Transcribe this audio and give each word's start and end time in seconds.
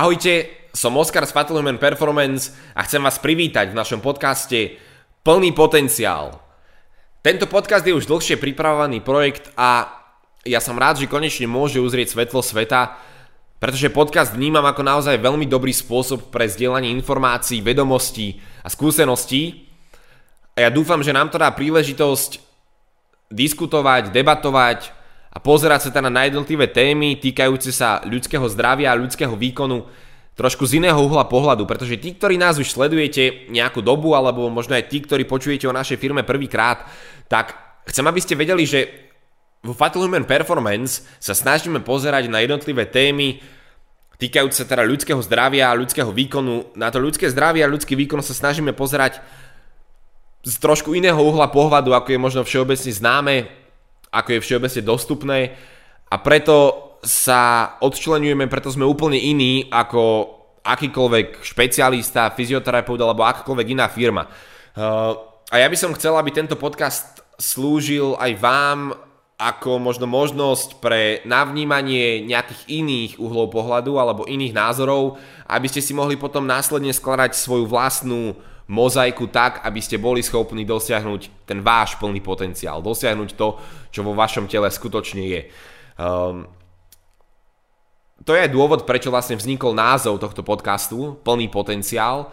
Ahojte, 0.00 0.48
som 0.72 0.96
Oskar 0.96 1.28
z 1.28 1.36
Fatal 1.36 1.60
Performance 1.76 2.56
a 2.72 2.88
chcem 2.88 3.04
vás 3.04 3.20
privítať 3.20 3.68
v 3.68 3.76
našom 3.76 4.00
podcaste 4.00 4.80
Plný 5.20 5.52
potenciál. 5.52 6.40
Tento 7.20 7.44
podcast 7.44 7.84
je 7.84 7.92
už 7.92 8.08
dlhšie 8.08 8.40
pripravovaný 8.40 9.04
projekt 9.04 9.52
a 9.60 9.92
ja 10.48 10.56
som 10.64 10.80
rád, 10.80 11.04
že 11.04 11.12
konečne 11.12 11.44
môže 11.44 11.84
uzrieť 11.84 12.16
svetlo 12.16 12.40
sveta, 12.40 12.96
pretože 13.60 13.92
podcast 13.92 14.32
vnímam 14.32 14.64
ako 14.64 14.80
naozaj 14.80 15.20
veľmi 15.20 15.44
dobrý 15.44 15.76
spôsob 15.76 16.32
pre 16.32 16.48
zdieľanie 16.48 16.88
informácií, 16.96 17.60
vedomostí 17.60 18.40
a 18.64 18.72
skúseností. 18.72 19.68
A 20.56 20.64
ja 20.64 20.70
dúfam, 20.72 21.04
že 21.04 21.12
nám 21.12 21.28
to 21.28 21.36
dá 21.36 21.52
príležitosť 21.52 22.40
diskutovať, 23.28 24.16
debatovať 24.16 24.96
a 25.30 25.38
pozerať 25.38 25.88
sa 25.88 25.90
teda 25.94 26.10
na 26.10 26.26
jednotlivé 26.26 26.66
témy 26.66 27.14
týkajúce 27.22 27.70
sa 27.70 28.02
ľudského 28.02 28.42
zdravia 28.50 28.90
a 28.90 28.98
ľudského 28.98 29.32
výkonu 29.38 29.86
trošku 30.34 30.66
z 30.66 30.82
iného 30.82 30.96
uhla 30.96 31.28
pohľadu, 31.28 31.68
pretože 31.68 32.00
tí, 32.00 32.16
ktorí 32.16 32.40
nás 32.40 32.58
už 32.58 32.66
sledujete 32.66 33.46
nejakú 33.52 33.84
dobu, 33.84 34.16
alebo 34.18 34.50
možno 34.50 34.74
aj 34.74 34.88
tí, 34.88 35.04
ktorí 35.04 35.28
počujete 35.28 35.68
o 35.68 35.76
našej 35.76 36.00
firme 36.00 36.24
prvýkrát, 36.24 36.88
tak 37.30 37.54
chcem, 37.86 38.02
aby 38.08 38.20
ste 38.24 38.34
vedeli, 38.34 38.64
že 38.64 38.88
vo 39.60 39.76
Fatal 39.76 40.00
Human 40.00 40.24
Performance 40.24 41.04
sa 41.20 41.36
snažíme 41.36 41.84
pozerať 41.84 42.32
na 42.32 42.40
jednotlivé 42.40 42.88
témy 42.88 43.38
týkajúce 44.20 44.60
sa 44.60 44.68
teda 44.68 44.84
ľudského 44.84 45.18
zdravia 45.24 45.72
a 45.72 45.78
ľudského 45.80 46.12
výkonu. 46.12 46.76
Na 46.76 46.92
to 46.92 47.00
ľudské 47.00 47.32
zdravie 47.32 47.64
a 47.64 47.72
ľudský 47.72 47.96
výkon 47.96 48.20
sa 48.20 48.36
snažíme 48.36 48.76
pozerať 48.76 49.24
z 50.44 50.54
trošku 50.60 50.92
iného 50.92 51.16
uhla 51.16 51.48
pohľadu, 51.48 51.96
ako 51.96 52.12
je 52.12 52.20
možno 52.20 52.40
všeobecne 52.44 52.92
známe, 52.92 53.34
ako 54.10 54.28
je 54.36 54.42
všeobecne 54.42 54.82
dostupné 54.82 55.38
a 56.10 56.18
preto 56.18 56.56
sa 57.00 57.74
odčlenujeme, 57.80 58.44
preto 58.50 58.68
sme 58.68 58.84
úplne 58.84 59.16
iní 59.16 59.64
ako 59.72 60.36
akýkoľvek 60.60 61.40
špecialista, 61.40 62.34
fyzioterapeut 62.36 63.00
alebo 63.00 63.24
akákoľvek 63.24 63.66
iná 63.72 63.88
firma. 63.88 64.28
Uh, 64.76 65.16
a 65.48 65.56
ja 65.56 65.66
by 65.66 65.76
som 65.78 65.96
chcel, 65.96 66.14
aby 66.20 66.30
tento 66.30 66.60
podcast 66.60 67.24
slúžil 67.40 68.14
aj 68.20 68.32
vám 68.36 68.80
ako 69.40 69.80
možno 69.80 70.04
možnosť 70.04 70.84
pre 70.84 71.24
navnímanie 71.24 72.28
nejakých 72.28 72.62
iných 72.68 73.12
uhlov 73.16 73.48
pohľadu 73.48 73.96
alebo 73.96 74.28
iných 74.28 74.52
názorov, 74.52 75.16
aby 75.48 75.64
ste 75.64 75.80
si 75.80 75.96
mohli 75.96 76.20
potom 76.20 76.44
následne 76.44 76.92
skladať 76.92 77.32
svoju 77.32 77.64
vlastnú 77.64 78.36
mozaiku 78.70 79.26
tak, 79.26 79.66
aby 79.66 79.82
ste 79.82 79.98
boli 79.98 80.22
schopní 80.22 80.62
dosiahnuť 80.62 81.42
ten 81.42 81.58
váš 81.58 81.98
plný 81.98 82.22
potenciál, 82.22 82.78
dosiahnuť 82.78 83.30
to, 83.34 83.58
čo 83.90 84.06
vo 84.06 84.14
vašom 84.14 84.46
tele 84.46 84.70
skutočne 84.70 85.26
je. 85.26 85.40
Um, 85.98 86.46
to 88.22 88.38
je 88.38 88.46
dôvod, 88.46 88.86
prečo 88.86 89.10
vlastne 89.10 89.34
vznikol 89.34 89.74
názov 89.74 90.22
tohto 90.22 90.46
podcastu, 90.46 91.18
plný 91.26 91.50
potenciál, 91.50 92.30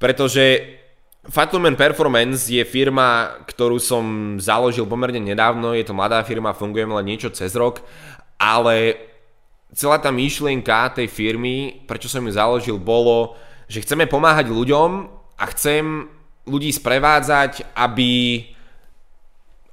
pretože 0.00 0.78
Fatluman 1.22 1.78
Performance 1.78 2.50
je 2.50 2.64
firma, 2.66 3.38
ktorú 3.46 3.78
som 3.78 4.36
založil 4.42 4.88
pomerne 4.88 5.22
nedávno, 5.22 5.76
je 5.76 5.86
to 5.86 5.94
mladá 5.94 6.24
firma, 6.26 6.56
fungujeme 6.56 6.96
len 6.98 7.14
niečo 7.14 7.30
cez 7.30 7.54
rok, 7.54 7.84
ale 8.40 8.98
celá 9.70 10.00
tá 10.00 10.10
myšlienka 10.10 10.96
tej 10.96 11.06
firmy, 11.12 11.86
prečo 11.86 12.10
som 12.10 12.24
ju 12.26 12.32
založil, 12.34 12.80
bolo, 12.80 13.38
že 13.70 13.84
chceme 13.84 14.10
pomáhať 14.10 14.50
ľuďom 14.50 15.21
a 15.42 15.44
chcem 15.50 16.06
ľudí 16.46 16.70
sprevádzať, 16.70 17.74
aby, 17.74 18.46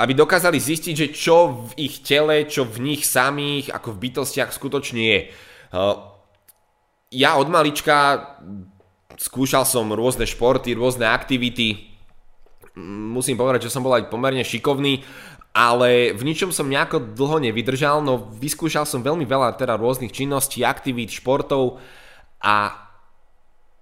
aby 0.02 0.14
dokázali 0.18 0.58
zistiť, 0.58 0.94
že 0.98 1.08
čo 1.14 1.70
v 1.70 1.86
ich 1.86 2.02
tele, 2.02 2.50
čo 2.50 2.66
v 2.66 2.82
nich 2.82 3.06
samých, 3.06 3.70
ako 3.70 3.94
v 3.94 4.02
bytostiach 4.10 4.50
skutočne 4.50 5.02
je. 5.06 5.20
Uh, 5.70 6.10
ja 7.14 7.38
od 7.38 7.54
malička 7.54 8.26
skúšal 9.14 9.62
som 9.70 9.94
rôzne 9.94 10.26
športy, 10.26 10.74
rôzne 10.74 11.06
aktivity. 11.06 11.94
Musím 13.14 13.38
povedať, 13.38 13.70
že 13.70 13.74
som 13.74 13.86
bol 13.86 13.94
aj 13.94 14.10
pomerne 14.10 14.42
šikovný, 14.42 15.06
ale 15.54 16.18
v 16.18 16.22
ničom 16.26 16.50
som 16.50 16.70
nejako 16.70 17.14
dlho 17.14 17.42
nevydržal, 17.46 18.02
no 18.02 18.30
vyskúšal 18.38 18.90
som 18.90 19.06
veľmi 19.06 19.26
veľa 19.26 19.58
teda 19.58 19.78
rôznych 19.78 20.14
činností, 20.14 20.66
aktivít, 20.66 21.14
športov 21.14 21.82
a 22.42 22.89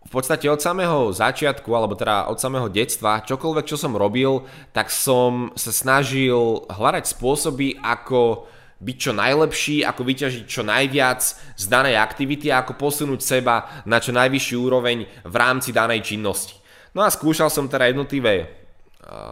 v 0.08 0.12
podstate 0.16 0.48
od 0.48 0.64
samého 0.64 1.12
začiatku, 1.12 1.68
alebo 1.76 1.92
teda 2.00 2.32
od 2.32 2.40
samého 2.40 2.72
detstva, 2.72 3.28
čokoľvek, 3.28 3.66
čo 3.68 3.76
som 3.76 3.92
robil, 3.92 4.40
tak 4.72 4.88
som 4.88 5.52
sa 5.60 5.76
snažil 5.76 6.64
hľadať 6.72 7.12
spôsoby, 7.12 7.76
ako 7.84 8.48
byť 8.80 8.98
čo 8.98 9.12
najlepší, 9.12 9.78
ako 9.84 10.02
vyťažiť 10.08 10.44
čo 10.48 10.64
najviac 10.64 11.20
z 11.60 11.66
danej 11.68 12.00
aktivity 12.00 12.48
a 12.48 12.64
ako 12.64 12.80
posunúť 12.80 13.20
seba 13.20 13.84
na 13.84 14.00
čo 14.00 14.16
najvyšší 14.16 14.56
úroveň 14.56 15.28
v 15.28 15.36
rámci 15.36 15.76
danej 15.76 16.08
činnosti. 16.08 16.56
No 16.96 17.04
a 17.04 17.12
skúšal 17.12 17.52
som 17.52 17.68
teda 17.68 17.92
jednotlivé 17.92 18.68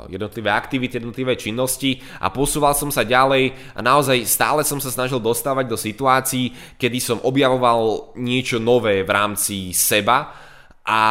jednotlivé 0.07 0.55
aktivity, 0.55 1.03
jednotlivé 1.03 1.35
činnosti 1.35 1.99
a 2.23 2.31
posúval 2.31 2.71
som 2.71 2.87
sa 2.87 3.03
ďalej 3.03 3.75
a 3.75 3.83
naozaj 3.83 4.23
stále 4.23 4.63
som 4.63 4.79
sa 4.79 4.87
snažil 4.87 5.19
dostávať 5.19 5.67
do 5.67 5.75
situácií, 5.75 6.55
kedy 6.79 6.97
som 7.03 7.19
objavoval 7.19 8.15
niečo 8.15 8.55
nové 8.55 9.03
v 9.03 9.11
rámci 9.11 9.75
seba 9.75 10.44
a 10.85 11.01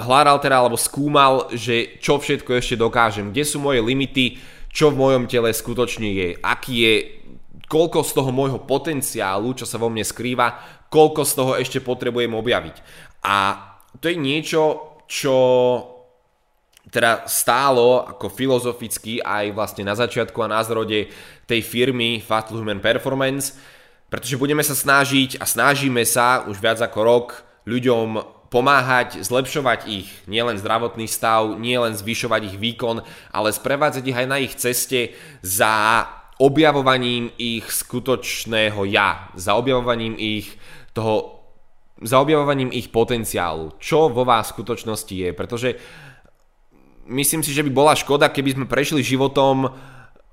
hľadal 0.00 0.40
teda, 0.40 0.64
alebo 0.64 0.80
skúmal, 0.80 1.52
že 1.52 2.00
čo 2.00 2.16
všetko 2.16 2.56
ešte 2.56 2.80
dokážem, 2.80 3.30
kde 3.30 3.44
sú 3.44 3.60
moje 3.60 3.84
limity, 3.84 4.40
čo 4.72 4.88
v 4.88 4.98
mojom 4.98 5.28
tele 5.28 5.52
skutočne 5.52 6.08
je, 6.08 6.28
aký 6.40 6.74
je, 6.80 6.94
koľko 7.68 8.00
z 8.00 8.12
toho 8.16 8.30
môjho 8.32 8.64
potenciálu, 8.64 9.52
čo 9.52 9.68
sa 9.68 9.76
vo 9.76 9.92
mne 9.92 10.00
skrýva, 10.00 10.56
koľko 10.88 11.22
z 11.28 11.32
toho 11.36 11.52
ešte 11.60 11.84
potrebujem 11.84 12.32
objaviť. 12.32 12.76
A 13.28 13.36
to 14.00 14.08
je 14.08 14.16
niečo, 14.16 14.96
čo 15.04 15.36
teda 16.88 17.28
stálo 17.28 18.04
ako 18.04 18.32
filozoficky 18.32 19.22
aj 19.22 19.54
vlastne 19.54 19.86
na 19.86 19.94
začiatku 19.94 20.36
a 20.42 20.50
na 20.50 20.60
zrode 20.64 21.12
tej 21.46 21.60
firmy 21.62 22.18
Fatal 22.18 22.58
Human 22.58 22.80
Performance, 22.82 23.54
pretože 24.08 24.40
budeme 24.40 24.60
sa 24.60 24.76
snažiť 24.76 25.40
a 25.40 25.44
snažíme 25.48 26.04
sa 26.04 26.44
už 26.48 26.60
viac 26.60 26.80
ako 26.80 26.98
rok 27.00 27.26
ľuďom 27.64 28.41
pomáhať, 28.52 29.24
zlepšovať 29.24 29.88
ich 29.88 30.08
nielen 30.28 30.60
zdravotný 30.60 31.08
stav, 31.08 31.56
nielen 31.56 31.96
zvyšovať 31.96 32.52
ich 32.52 32.56
výkon, 32.60 33.00
ale 33.32 33.48
sprevádzať 33.48 34.04
ich 34.04 34.18
aj 34.20 34.28
na 34.28 34.36
ich 34.44 34.52
ceste 34.60 35.16
za 35.40 36.04
objavovaním 36.36 37.32
ich 37.40 37.64
skutočného 37.64 38.84
ja, 38.84 39.32
za 39.32 39.56
objavovaním 39.56 40.12
ich 40.20 40.52
toho, 40.92 41.40
za 42.04 42.20
objavovaním 42.20 42.68
ich 42.68 42.92
potenciálu, 42.92 43.72
čo 43.80 44.12
vo 44.12 44.28
vás 44.28 44.52
v 44.52 44.60
skutočnosti 44.60 45.14
je, 45.16 45.30
pretože 45.32 45.68
myslím 47.08 47.40
si, 47.40 47.56
že 47.56 47.64
by 47.64 47.70
bola 47.72 47.96
škoda, 47.96 48.28
keby 48.28 48.52
sme 48.52 48.66
prešli 48.68 49.00
životom 49.00 49.72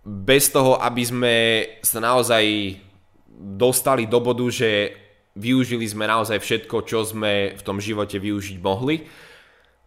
bez 0.03 0.51
toho, 0.51 0.75
aby 0.75 1.03
sme 1.07 1.35
sa 1.79 2.03
naozaj 2.03 2.43
dostali 3.39 4.09
do 4.09 4.19
bodu, 4.19 4.43
že 4.51 4.91
využili 5.39 5.87
sme 5.87 6.05
naozaj 6.05 6.43
všetko, 6.43 6.83
čo 6.83 7.07
sme 7.07 7.55
v 7.55 7.61
tom 7.63 7.79
živote 7.79 8.19
využiť 8.19 8.59
mohli. 8.59 9.07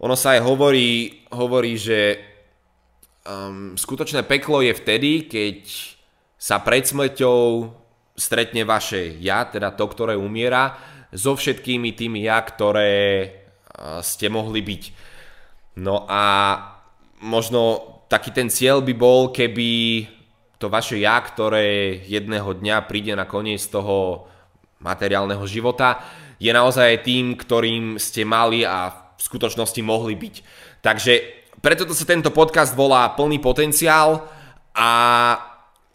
Ono 0.00 0.16
sa 0.16 0.34
aj 0.34 0.40
hovorí, 0.42 1.22
hovorí 1.30 1.76
že 1.76 2.18
um, 3.28 3.76
skutočné 3.76 4.24
peklo 4.24 4.64
je 4.64 4.72
vtedy, 4.72 5.28
keď 5.28 5.58
sa 6.40 6.58
pred 6.64 6.82
smrťou 6.82 7.70
stretne 8.16 8.64
vaše 8.66 9.20
ja, 9.20 9.46
teda 9.46 9.76
to, 9.76 9.84
ktoré 9.86 10.18
umiera, 10.18 10.74
so 11.12 11.36
všetkými 11.36 11.92
tými 11.92 12.24
ja, 12.24 12.40
ktoré 12.40 12.92
uh, 13.28 14.00
ste 14.00 14.32
mohli 14.32 14.64
byť. 14.64 14.82
No 15.78 16.08
a 16.08 16.24
možno 17.22 17.60
taký 18.10 18.34
ten 18.34 18.48
cieľ 18.50 18.82
by 18.82 18.94
bol, 18.96 19.30
keby 19.30 19.70
to 20.58 20.66
vaše 20.70 20.98
ja, 20.98 21.18
ktoré 21.18 21.98
jedného 22.06 22.54
dňa 22.54 22.86
príde 22.86 23.14
na 23.14 23.26
koniec 23.26 23.62
toho 23.66 24.28
materiálneho 24.82 25.42
života, 25.46 26.02
je 26.42 26.50
naozaj 26.50 27.06
tým, 27.06 27.38
ktorým 27.38 28.02
ste 28.02 28.26
mali 28.26 28.66
a 28.66 28.90
v 29.14 29.20
skutočnosti 29.22 29.78
mohli 29.86 30.18
byť. 30.18 30.34
Takže 30.82 31.12
preto 31.62 31.86
sa 31.94 32.02
tento 32.02 32.34
podcast 32.34 32.74
volá 32.74 33.06
Plný 33.14 33.38
potenciál 33.38 34.26
a 34.74 34.90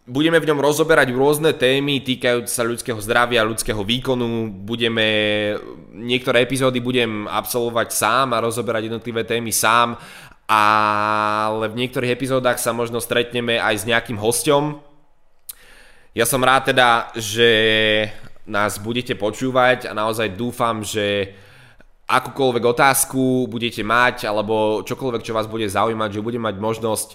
budeme 0.08 0.40
v 0.40 0.48
ňom 0.48 0.64
rozoberať 0.64 1.12
rôzne 1.12 1.52
témy 1.52 2.00
týkajúce 2.00 2.48
sa 2.48 2.64
ľudského 2.64 2.96
zdravia, 3.04 3.44
ľudského 3.44 3.84
výkonu. 3.84 4.48
Budeme, 4.64 5.06
niektoré 5.92 6.48
epizódy 6.48 6.80
budem 6.80 7.28
absolvovať 7.28 7.92
sám 7.92 8.32
a 8.32 8.40
rozoberať 8.40 8.88
jednotlivé 8.88 9.28
témy 9.28 9.52
sám, 9.52 10.00
ale 10.48 11.68
v 11.68 11.84
niektorých 11.84 12.16
epizódach 12.16 12.56
sa 12.56 12.72
možno 12.72 13.04
stretneme 13.04 13.60
aj 13.60 13.84
s 13.84 13.88
nejakým 13.88 14.16
hostom. 14.16 14.80
Ja 16.16 16.24
som 16.24 16.40
rád 16.40 16.72
teda, 16.72 17.12
že 17.20 17.52
nás 18.48 18.80
budete 18.80 19.14
počúvať 19.20 19.92
a 19.92 19.94
naozaj 19.94 20.34
dúfam, 20.34 20.80
že 20.82 21.36
akúkoľvek 22.08 22.64
otázku 22.64 23.52
budete 23.52 23.84
mať 23.84 24.32
alebo 24.32 24.82
čokoľvek, 24.88 25.22
čo 25.22 25.36
vás 25.36 25.52
bude 25.52 25.68
zaujímať, 25.68 26.10
že 26.16 26.24
budem 26.24 26.40
mať 26.40 26.56
možnosť 26.56 27.10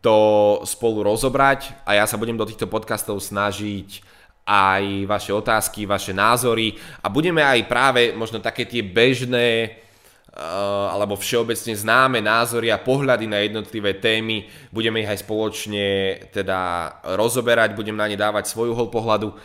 to 0.00 0.18
spolu 0.64 1.04
rozobrať 1.04 1.76
a 1.84 2.00
ja 2.00 2.08
sa 2.08 2.16
budem 2.16 2.40
do 2.40 2.48
týchto 2.48 2.64
podcastov 2.64 3.20
snažiť 3.20 4.00
aj 4.48 5.08
vaše 5.08 5.32
otázky, 5.32 5.84
vaše 5.84 6.16
názory 6.16 6.72
a 7.04 7.12
budeme 7.12 7.44
aj 7.44 7.68
práve 7.68 8.16
možno 8.16 8.40
také 8.40 8.64
tie 8.64 8.80
bežné 8.80 9.48
eh, 9.68 10.40
alebo 10.88 11.20
všeobecne 11.20 11.76
známe 11.76 12.24
názory 12.24 12.72
a 12.72 12.80
pohľady 12.80 13.28
na 13.28 13.44
jednotlivé 13.44 14.00
témy. 14.00 14.48
Budeme 14.72 15.04
ich 15.04 15.08
aj 15.12 15.20
spoločne 15.20 16.16
teda 16.32 16.92
rozoberať, 17.16 17.76
budem 17.76 17.96
na 17.96 18.08
ne 18.08 18.16
dávať 18.16 18.48
svoj 18.48 18.72
uhol 18.72 18.88
pohľadu. 18.88 19.36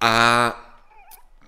A 0.00 0.12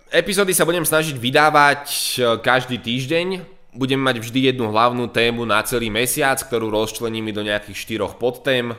epizódy 0.09 0.57
sa 0.57 0.65
budem 0.65 0.85
snažiť 0.85 1.17
vydávať 1.17 1.85
eh, 1.89 2.37
každý 2.41 2.81
týždeň. 2.81 3.57
Budem 3.77 4.01
mať 4.01 4.25
vždy 4.25 4.53
jednu 4.53 4.73
hlavnú 4.73 5.13
tému 5.13 5.45
na 5.45 5.61
celý 5.63 5.93
mesiac, 5.93 6.41
ktorú 6.41 6.73
rozčlením 6.73 7.31
do 7.31 7.45
nejakých 7.45 7.79
štyroch 7.79 8.17
podtém 8.17 8.75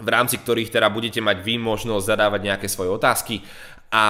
v 0.00 0.08
rámci 0.08 0.40
ktorých 0.40 0.72
teda 0.72 0.88
budete 0.88 1.20
mať 1.20 1.44
vy 1.44 1.60
možnosť 1.60 2.08
zadávať 2.08 2.40
nejaké 2.40 2.66
svoje 2.72 2.88
otázky 2.88 3.44
a 3.92 4.04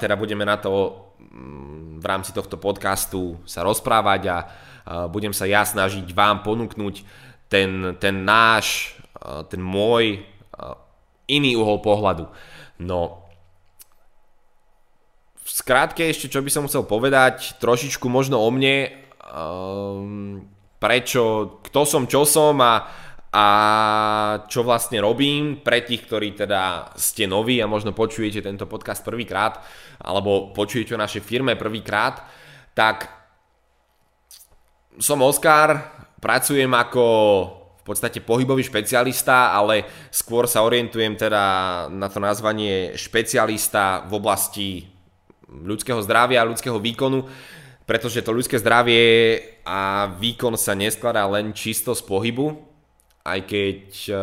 teda 0.00 0.16
budeme 0.16 0.48
na 0.48 0.56
to 0.56 0.96
mm, 1.20 2.00
v 2.00 2.04
rámci 2.08 2.32
tohto 2.32 2.56
podcastu 2.56 3.36
sa 3.44 3.60
rozprávať 3.60 4.22
a 4.32 4.36
budem 5.12 5.30
sa 5.36 5.44
ja 5.44 5.62
snažiť 5.62 6.08
vám 6.16 6.42
ponúknuť 6.42 7.04
ten, 7.52 7.94
ten 8.00 8.24
náš, 8.24 8.96
ten 9.52 9.60
môj 9.60 10.24
iný 11.30 11.54
uhol 11.54 11.78
pohľadu. 11.78 12.26
No, 12.80 13.19
skrátke 15.60 16.08
ešte, 16.08 16.32
čo 16.32 16.40
by 16.40 16.50
som 16.50 16.64
chcel 16.66 16.88
povedať, 16.88 17.60
trošičku 17.60 18.08
možno 18.08 18.40
o 18.40 18.48
mne, 18.48 18.88
um, 19.28 20.40
prečo, 20.80 21.58
kto 21.68 21.80
som, 21.84 22.08
čo 22.08 22.24
som 22.24 22.56
a 22.64 22.74
a 23.30 23.46
čo 24.50 24.66
vlastne 24.66 24.98
robím. 24.98 25.62
Pre 25.62 25.78
tých, 25.86 26.02
ktorí 26.02 26.34
teda 26.34 26.90
ste 26.98 27.30
noví 27.30 27.62
a 27.62 27.70
možno 27.70 27.94
počujete 27.94 28.42
tento 28.42 28.66
podcast 28.66 29.06
prvýkrát 29.06 29.62
alebo 30.02 30.50
počujete 30.50 30.98
o 30.98 31.02
našej 31.02 31.22
firme 31.22 31.54
prvýkrát, 31.54 32.26
tak 32.74 33.06
som 34.98 35.22
Oskar, 35.22 35.94
pracujem 36.18 36.74
ako 36.74 37.04
v 37.80 37.82
podstate 37.86 38.20
pohybový 38.20 38.66
špecialista, 38.66 39.54
ale 39.54 39.86
skôr 40.10 40.50
sa 40.50 40.66
orientujem 40.66 41.16
teda 41.16 41.42
na 41.88 42.10
to 42.10 42.18
nazvanie 42.18 42.98
špecialista 42.98 44.04
v 44.10 44.12
oblasti 44.18 44.68
ľudského 45.50 45.98
zdravia, 46.00 46.46
ľudského 46.46 46.78
výkonu, 46.78 47.26
pretože 47.84 48.22
to 48.22 48.30
ľudské 48.30 48.54
zdravie 48.62 49.02
a 49.66 50.06
výkon 50.14 50.54
sa 50.54 50.78
neskladá 50.78 51.26
len 51.26 51.50
čisto 51.50 51.90
z 51.90 52.02
pohybu, 52.06 52.54
aj 53.26 53.40
keď 53.44 53.80
uh, 54.10 54.16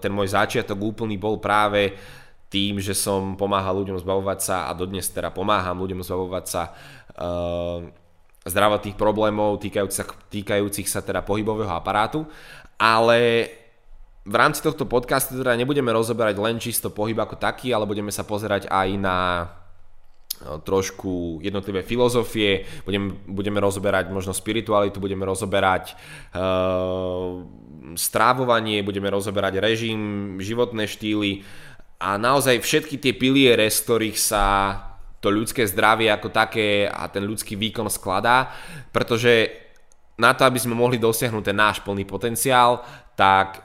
ten 0.00 0.08
môj 0.08 0.32
začiatok 0.32 0.80
úplný 0.80 1.20
bol 1.20 1.36
práve 1.36 1.92
tým, 2.48 2.80
že 2.80 2.96
som 2.96 3.36
pomáhal 3.36 3.84
ľuďom 3.84 4.00
zbavovať 4.00 4.38
sa 4.40 4.56
a 4.68 4.76
dodnes 4.76 5.08
teda 5.08 5.32
pomáham 5.32 5.76
ľuďom 5.76 6.00
zbavovať 6.04 6.44
sa 6.48 6.62
uh, 6.72 7.84
zdravotných 8.44 8.98
problémov 8.98 9.62
týkajúcich 9.62 9.96
sa, 9.96 10.04
týkajúcich 10.08 10.88
sa 10.88 11.00
teda 11.04 11.22
pohybového 11.22 11.70
aparátu, 11.70 12.26
ale 12.80 13.52
v 14.22 14.34
rámci 14.34 14.62
tohto 14.62 14.86
podcastu 14.86 15.38
teda 15.38 15.54
nebudeme 15.58 15.90
rozoberať 15.90 16.36
len 16.38 16.56
čisto 16.58 16.90
pohyb 16.90 17.18
ako 17.18 17.38
taký, 17.38 17.74
ale 17.74 17.86
budeme 17.86 18.10
sa 18.10 18.22
pozerať 18.22 18.70
aj 18.70 18.88
na 18.98 19.16
trošku 20.64 21.38
jednotlivé 21.42 21.82
filozofie, 21.86 22.66
budeme, 22.84 23.14
budeme 23.26 23.58
rozoberať 23.62 24.10
možno 24.10 24.34
spiritualitu, 24.34 24.98
budeme 24.98 25.22
rozoberať 25.22 25.94
uh, 26.34 27.42
strávovanie, 27.94 28.82
budeme 28.82 29.10
rozoberať 29.10 29.62
režim, 29.62 30.00
životné 30.42 30.86
štýly 30.86 31.42
a 32.02 32.18
naozaj 32.18 32.58
všetky 32.58 32.98
tie 32.98 33.12
piliere, 33.14 33.70
z 33.70 33.78
ktorých 33.86 34.18
sa 34.18 34.44
to 35.22 35.30
ľudské 35.30 35.62
zdravie 35.70 36.10
ako 36.10 36.34
také 36.34 36.90
a 36.90 37.06
ten 37.06 37.22
ľudský 37.22 37.54
výkon 37.54 37.86
skladá, 37.86 38.50
pretože 38.90 39.54
na 40.18 40.34
to, 40.34 40.42
aby 40.42 40.58
sme 40.58 40.74
mohli 40.74 40.98
dosiahnuť 40.98 41.44
ten 41.46 41.54
náš 41.54 41.78
plný 41.78 42.02
potenciál, 42.02 42.82
tak 43.14 43.62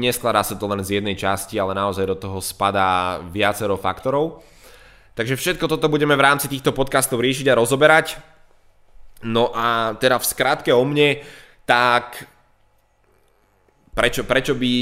neskladá 0.00 0.40
sa 0.40 0.56
to 0.56 0.64
len 0.64 0.80
z 0.80 1.00
jednej 1.00 1.20
časti, 1.20 1.60
ale 1.60 1.76
naozaj 1.76 2.08
do 2.08 2.16
toho 2.16 2.38
spadá 2.40 3.20
viacero 3.28 3.76
faktorov. 3.76 4.40
Takže 5.18 5.34
všetko 5.34 5.66
toto 5.66 5.90
budeme 5.90 6.14
v 6.14 6.22
rámci 6.22 6.46
týchto 6.46 6.70
podcastov 6.70 7.18
riešiť 7.18 7.50
a 7.50 7.58
rozoberať. 7.58 8.22
No 9.26 9.50
a 9.50 9.98
teda 9.98 10.22
v 10.22 10.28
skratke 10.30 10.70
o 10.70 10.86
mne, 10.86 11.26
tak 11.66 12.22
prečo, 13.98 14.22
prečo 14.22 14.54
by 14.54 14.72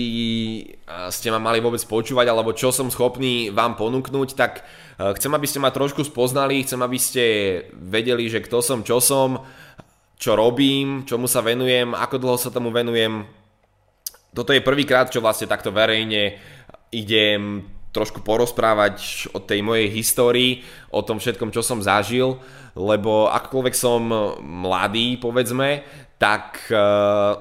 ste 1.08 1.32
ma 1.32 1.40
mali 1.40 1.64
vôbec 1.64 1.80
počúvať, 1.80 2.28
alebo 2.28 2.52
čo 2.52 2.68
som 2.68 2.92
schopný 2.92 3.48
vám 3.48 3.80
ponúknuť, 3.80 4.28
tak 4.36 4.60
chcem, 5.16 5.32
aby 5.32 5.48
ste 5.48 5.56
ma 5.56 5.72
trošku 5.72 6.04
spoznali, 6.04 6.68
chcem, 6.68 6.84
aby 6.84 6.98
ste 7.00 7.24
vedeli, 7.72 8.28
že 8.28 8.44
kto 8.44 8.60
som, 8.60 8.84
čo 8.84 9.00
som, 9.00 9.40
čo 10.20 10.36
robím, 10.36 11.08
čomu 11.08 11.32
sa 11.32 11.40
venujem, 11.40 11.96
ako 11.96 12.20
dlho 12.20 12.36
sa 12.36 12.52
tomu 12.52 12.68
venujem. 12.68 13.24
Toto 14.36 14.52
je 14.52 14.60
prvýkrát, 14.60 15.08
čo 15.08 15.24
vlastne 15.24 15.48
takto 15.48 15.72
verejne 15.72 16.36
idem 16.92 17.72
trošku 17.96 18.20
porozprávať 18.20 19.32
o 19.32 19.40
tej 19.40 19.64
mojej 19.64 19.88
histórii, 19.88 20.60
o 20.92 21.00
tom 21.00 21.16
všetkom, 21.16 21.48
čo 21.48 21.64
som 21.64 21.80
zažil, 21.80 22.36
lebo 22.76 23.32
akokoľvek 23.32 23.72
som 23.72 24.04
mladý, 24.44 25.16
povedzme, 25.16 25.80
tak 26.20 26.68
uh, 26.68 27.40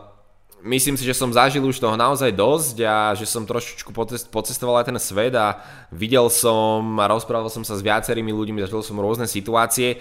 myslím 0.63 0.95
si, 0.95 1.03
že 1.03 1.15
som 1.15 1.35
zažil 1.35 1.61
už 1.61 1.77
toho 1.77 1.99
naozaj 1.99 2.31
dosť 2.31 2.75
a 2.87 3.11
že 3.13 3.27
som 3.27 3.43
trošičku 3.43 3.91
pocestoval 4.31 4.81
aj 4.81 4.87
ten 4.89 4.99
svet 4.99 5.35
a 5.35 5.59
videl 5.93 6.31
som 6.31 6.97
a 6.97 7.11
rozprával 7.11 7.51
som 7.51 7.67
sa 7.67 7.75
s 7.75 7.85
viacerými 7.85 8.31
ľuďmi, 8.31 8.63
zažil 8.63 8.81
som 8.81 8.99
rôzne 8.99 9.27
situácie. 9.27 9.99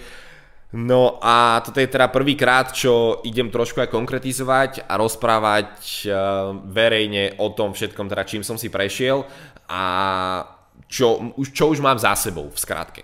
No 0.75 1.23
a 1.23 1.63
toto 1.63 1.79
je 1.79 1.87
teda 1.87 2.11
prvýkrát, 2.11 2.75
čo 2.75 3.23
idem 3.23 3.47
trošku 3.47 3.79
aj 3.79 3.95
konkretizovať 3.95 4.71
a 4.83 4.99
rozprávať 4.99 5.71
uh, 6.03 6.51
verejne 6.67 7.39
o 7.39 7.53
tom 7.53 7.71
všetkom, 7.71 8.11
teda 8.11 8.27
čím 8.27 8.43
som 8.43 8.59
si 8.59 8.67
prešiel 8.67 9.23
a 9.69 9.81
čo, 10.85 11.33
čo 11.51 11.73
už 11.73 11.81
mám 11.81 11.97
za 11.97 12.13
sebou, 12.13 12.49
v 12.53 12.59
skratke. 12.59 13.01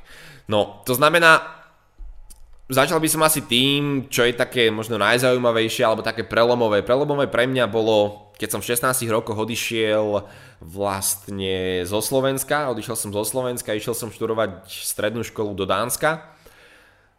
No, 0.48 0.84
to 0.86 0.94
znamená, 0.94 1.42
začal 2.72 3.04
by 3.04 3.10
som 3.12 3.22
asi 3.28 3.44
tým, 3.44 4.08
čo 4.08 4.24
je 4.24 4.34
také 4.34 4.72
možno 4.72 4.96
najzaujímavejšie 4.96 5.84
alebo 5.84 6.06
také 6.06 6.24
prelomové. 6.24 6.86
Prelomové 6.86 7.28
pre 7.28 7.46
mňa 7.46 7.68
bolo, 7.68 8.32
keď 8.40 8.50
som 8.58 8.62
v 8.64 8.70
16 8.72 9.12
rokoch 9.12 9.38
odišiel 9.38 10.24
vlastne 10.64 11.84
zo 11.84 12.00
Slovenska, 12.00 12.72
odišiel 12.72 12.96
som 12.96 13.10
zo 13.12 13.24
Slovenska, 13.28 13.76
išiel 13.76 13.98
som 13.98 14.14
študovať 14.14 14.70
strednú 14.70 15.22
školu 15.26 15.52
do 15.58 15.68
Dánska. 15.68 16.32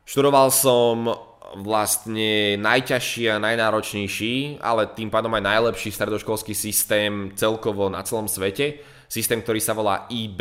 Študoval 0.03 0.51
som 0.51 1.11
vlastne 1.53 2.57
najťažší 2.57 3.29
a 3.29 3.43
najnáročnejší, 3.43 4.65
ale 4.65 4.89
tým 4.97 5.13
pádom 5.13 5.37
aj 5.37 5.45
najlepší 5.45 5.93
stredoškolský 5.93 6.57
systém 6.57 7.37
celkovo 7.37 7.93
na 7.93 8.01
celom 8.01 8.25
svete 8.25 8.81
systém, 9.13 9.45
ktorý 9.45 9.61
sa 9.61 9.77
volá 9.77 10.09
IB. 10.09 10.41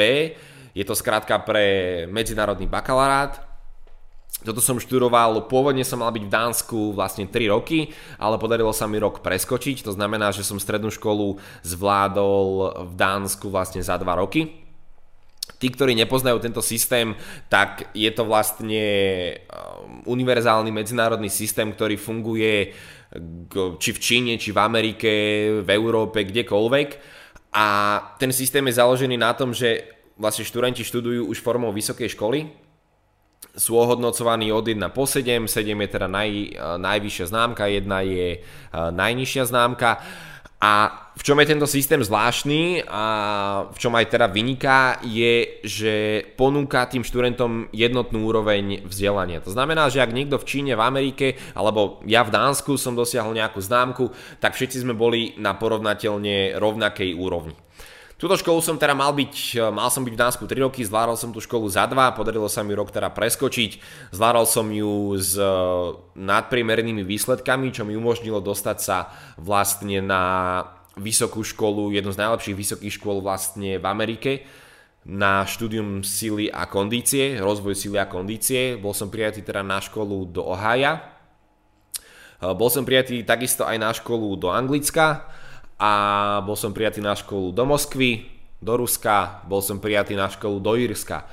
Je 0.71 0.87
to 0.87 0.95
skrátka 0.95 1.35
pre 1.43 2.07
medzinárodný 2.07 2.71
bakalárát. 2.71 3.43
Toto 4.41 4.63
som 4.63 4.79
študoval, 4.79 5.45
pôvodne 5.51 5.83
som 5.83 6.01
mal 6.01 6.09
byť 6.09 6.23
v 6.25 6.33
Dánsku 6.33 6.79
vlastne 6.95 7.29
3 7.29 7.51
roky, 7.51 7.91
ale 8.17 8.41
podarilo 8.41 8.73
sa 8.73 8.89
mi 8.89 8.97
rok 8.97 9.21
preskočiť, 9.21 9.85
to 9.85 9.93
znamená, 9.93 10.33
že 10.33 10.41
som 10.41 10.57
strednú 10.57 10.89
školu 10.89 11.37
zvládol 11.61 12.47
v 12.89 12.93
Dánsku 12.97 13.53
vlastne 13.53 13.83
za 13.85 13.99
2 14.01 14.07
roky. 14.17 14.65
Tí, 15.61 15.67
ktorí 15.69 15.93
nepoznajú 15.93 16.41
tento 16.41 16.63
systém, 16.65 17.13
tak 17.45 17.93
je 17.93 18.09
to 18.09 18.25
vlastne 18.25 18.81
um, 19.45 20.09
univerzálny 20.09 20.73
medzinárodný 20.73 21.29
systém, 21.29 21.69
ktorý 21.69 22.01
funguje 22.01 22.73
či 23.77 23.89
v 23.91 23.99
Číne, 23.99 24.33
či 24.41 24.55
v 24.55 24.59
Amerike, 24.63 25.11
v 25.61 25.69
Európe, 25.69 26.23
kdekoľvek 26.23 27.20
a 27.51 27.65
ten 28.15 28.31
systém 28.31 28.63
je 28.67 28.79
založený 28.79 29.19
na 29.19 29.35
tom, 29.35 29.51
že 29.51 29.83
vlastne 30.15 30.47
študenti 30.47 30.87
študujú 30.87 31.27
už 31.27 31.43
formou 31.43 31.75
vysokej 31.75 32.15
školy, 32.15 32.47
sú 33.51 33.75
ohodnocovaní 33.75 34.53
od 34.55 34.63
1 34.63 34.79
po 34.95 35.03
7, 35.03 35.49
7 35.49 35.75
je 35.75 35.89
teda 35.91 36.07
naj, 36.07 36.55
najvyššia 36.79 37.25
známka, 37.27 37.67
1 37.67 37.83
je 38.07 38.27
najnižšia 38.71 39.43
známka 39.43 39.99
a 40.61 40.73
v 41.17 41.21
čom 41.25 41.41
je 41.41 41.49
tento 41.49 41.65
systém 41.65 41.97
zvláštny 41.97 42.85
a 42.85 43.03
v 43.67 43.77
čom 43.81 43.93
aj 43.97 44.13
teda 44.13 44.29
vyniká, 44.29 45.01
je, 45.01 45.61
že 45.65 46.23
ponúka 46.37 46.85
tým 46.85 47.01
študentom 47.01 47.67
jednotnú 47.73 48.29
úroveň 48.29 48.85
vzdelania. 48.85 49.41
To 49.41 49.49
znamená, 49.49 49.89
že 49.89 50.05
ak 50.05 50.13
niekto 50.13 50.37
v 50.37 50.47
Číne, 50.47 50.73
v 50.77 50.85
Amerike, 50.85 51.27
alebo 51.57 51.99
ja 52.05 52.21
v 52.21 52.33
Dánsku 52.33 52.77
som 52.77 52.93
dosiahol 52.93 53.33
nejakú 53.33 53.57
známku, 53.57 54.13
tak 54.37 54.53
všetci 54.53 54.85
sme 54.85 54.93
boli 54.93 55.33
na 55.41 55.57
porovnateľne 55.57 56.61
rovnakej 56.61 57.17
úrovni. 57.17 57.57
Túto 58.21 58.37
školu 58.37 58.61
som 58.61 58.77
teda 58.77 58.93
mal 58.93 59.09
byť, 59.17 59.57
mal 59.73 59.89
som 59.89 60.05
byť 60.05 60.13
v 60.13 60.21
Dánsku 60.21 60.43
3 60.45 60.69
roky, 60.69 60.85
zvládal 60.85 61.17
som 61.17 61.33
tú 61.33 61.41
školu 61.41 61.65
za 61.65 61.89
2, 61.89 61.97
podarilo 62.13 62.45
sa 62.45 62.61
mi 62.61 62.77
rok 62.77 62.93
teda 62.93 63.09
preskočiť, 63.09 63.81
zvládal 64.13 64.45
som 64.45 64.69
ju 64.69 65.17
s 65.17 65.33
e, 65.41 65.49
nadpriemernými 66.21 67.01
výsledkami, 67.01 67.73
čo 67.73 67.81
mi 67.81 67.97
umožnilo 67.97 68.37
dostať 68.37 68.77
sa 68.77 69.09
vlastne 69.41 70.05
na 70.05 70.21
vysokú 71.01 71.41
školu, 71.41 71.97
jednu 71.97 72.13
z 72.13 72.21
najlepších 72.21 72.59
vysokých 72.61 72.93
škôl 73.01 73.25
vlastne 73.25 73.81
v 73.81 73.85
Amerike, 73.89 74.45
na 75.01 75.41
štúdium 75.49 76.05
sily 76.05 76.45
a 76.53 76.69
kondície, 76.69 77.41
rozvoj 77.41 77.73
sily 77.73 77.97
a 77.97 78.05
kondície. 78.05 78.77
Bol 78.77 78.93
som 78.93 79.09
prijatý 79.09 79.41
teda 79.41 79.65
na 79.65 79.81
školu 79.81 80.29
do 80.29 80.45
Ohaja. 80.45 81.01
Bol 82.37 82.69
som 82.69 82.85
prijatý 82.85 83.25
takisto 83.25 83.65
aj 83.65 83.77
na 83.81 83.89
školu 83.97 84.37
do 84.37 84.53
Anglicka 84.53 85.25
a 85.81 85.91
bol 86.45 86.53
som 86.53 86.69
prijatý 86.69 87.01
na 87.01 87.17
školu 87.17 87.49
do 87.49 87.65
Moskvy, 87.65 88.29
do 88.61 88.77
Ruska, 88.77 89.41
bol 89.49 89.65
som 89.65 89.81
prijatý 89.81 90.13
na 90.13 90.29
školu 90.29 90.61
do 90.61 90.77
Írska. 90.77 91.25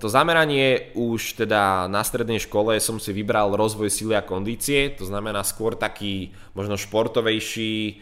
To 0.00 0.06
zameranie 0.08 0.96
už 0.96 1.44
teda 1.44 1.84
na 1.90 2.00
strednej 2.00 2.40
škole 2.40 2.80
som 2.80 2.96
si 2.96 3.12
vybral 3.12 3.52
rozvoj 3.52 3.92
sily 3.92 4.16
a 4.16 4.24
kondície, 4.24 4.96
to 4.96 5.04
znamená 5.04 5.44
skôr 5.44 5.76
taký 5.76 6.32
možno 6.56 6.80
športovejší, 6.80 8.00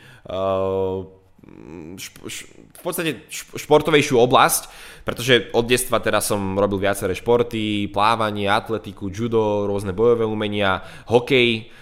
v 2.70 2.80
podstate 2.84 3.26
športovejšiu 3.32 4.20
oblasť, 4.20 4.62
pretože 5.02 5.50
od 5.56 5.64
detstva 5.66 5.98
teda 5.98 6.22
som 6.22 6.54
robil 6.54 6.78
viaceré 6.78 7.16
športy, 7.18 7.90
plávanie, 7.90 8.46
atletiku, 8.46 9.10
judo, 9.10 9.66
rôzne 9.66 9.90
bojové 9.90 10.28
umenia, 10.28 10.84
hokej 11.10 11.72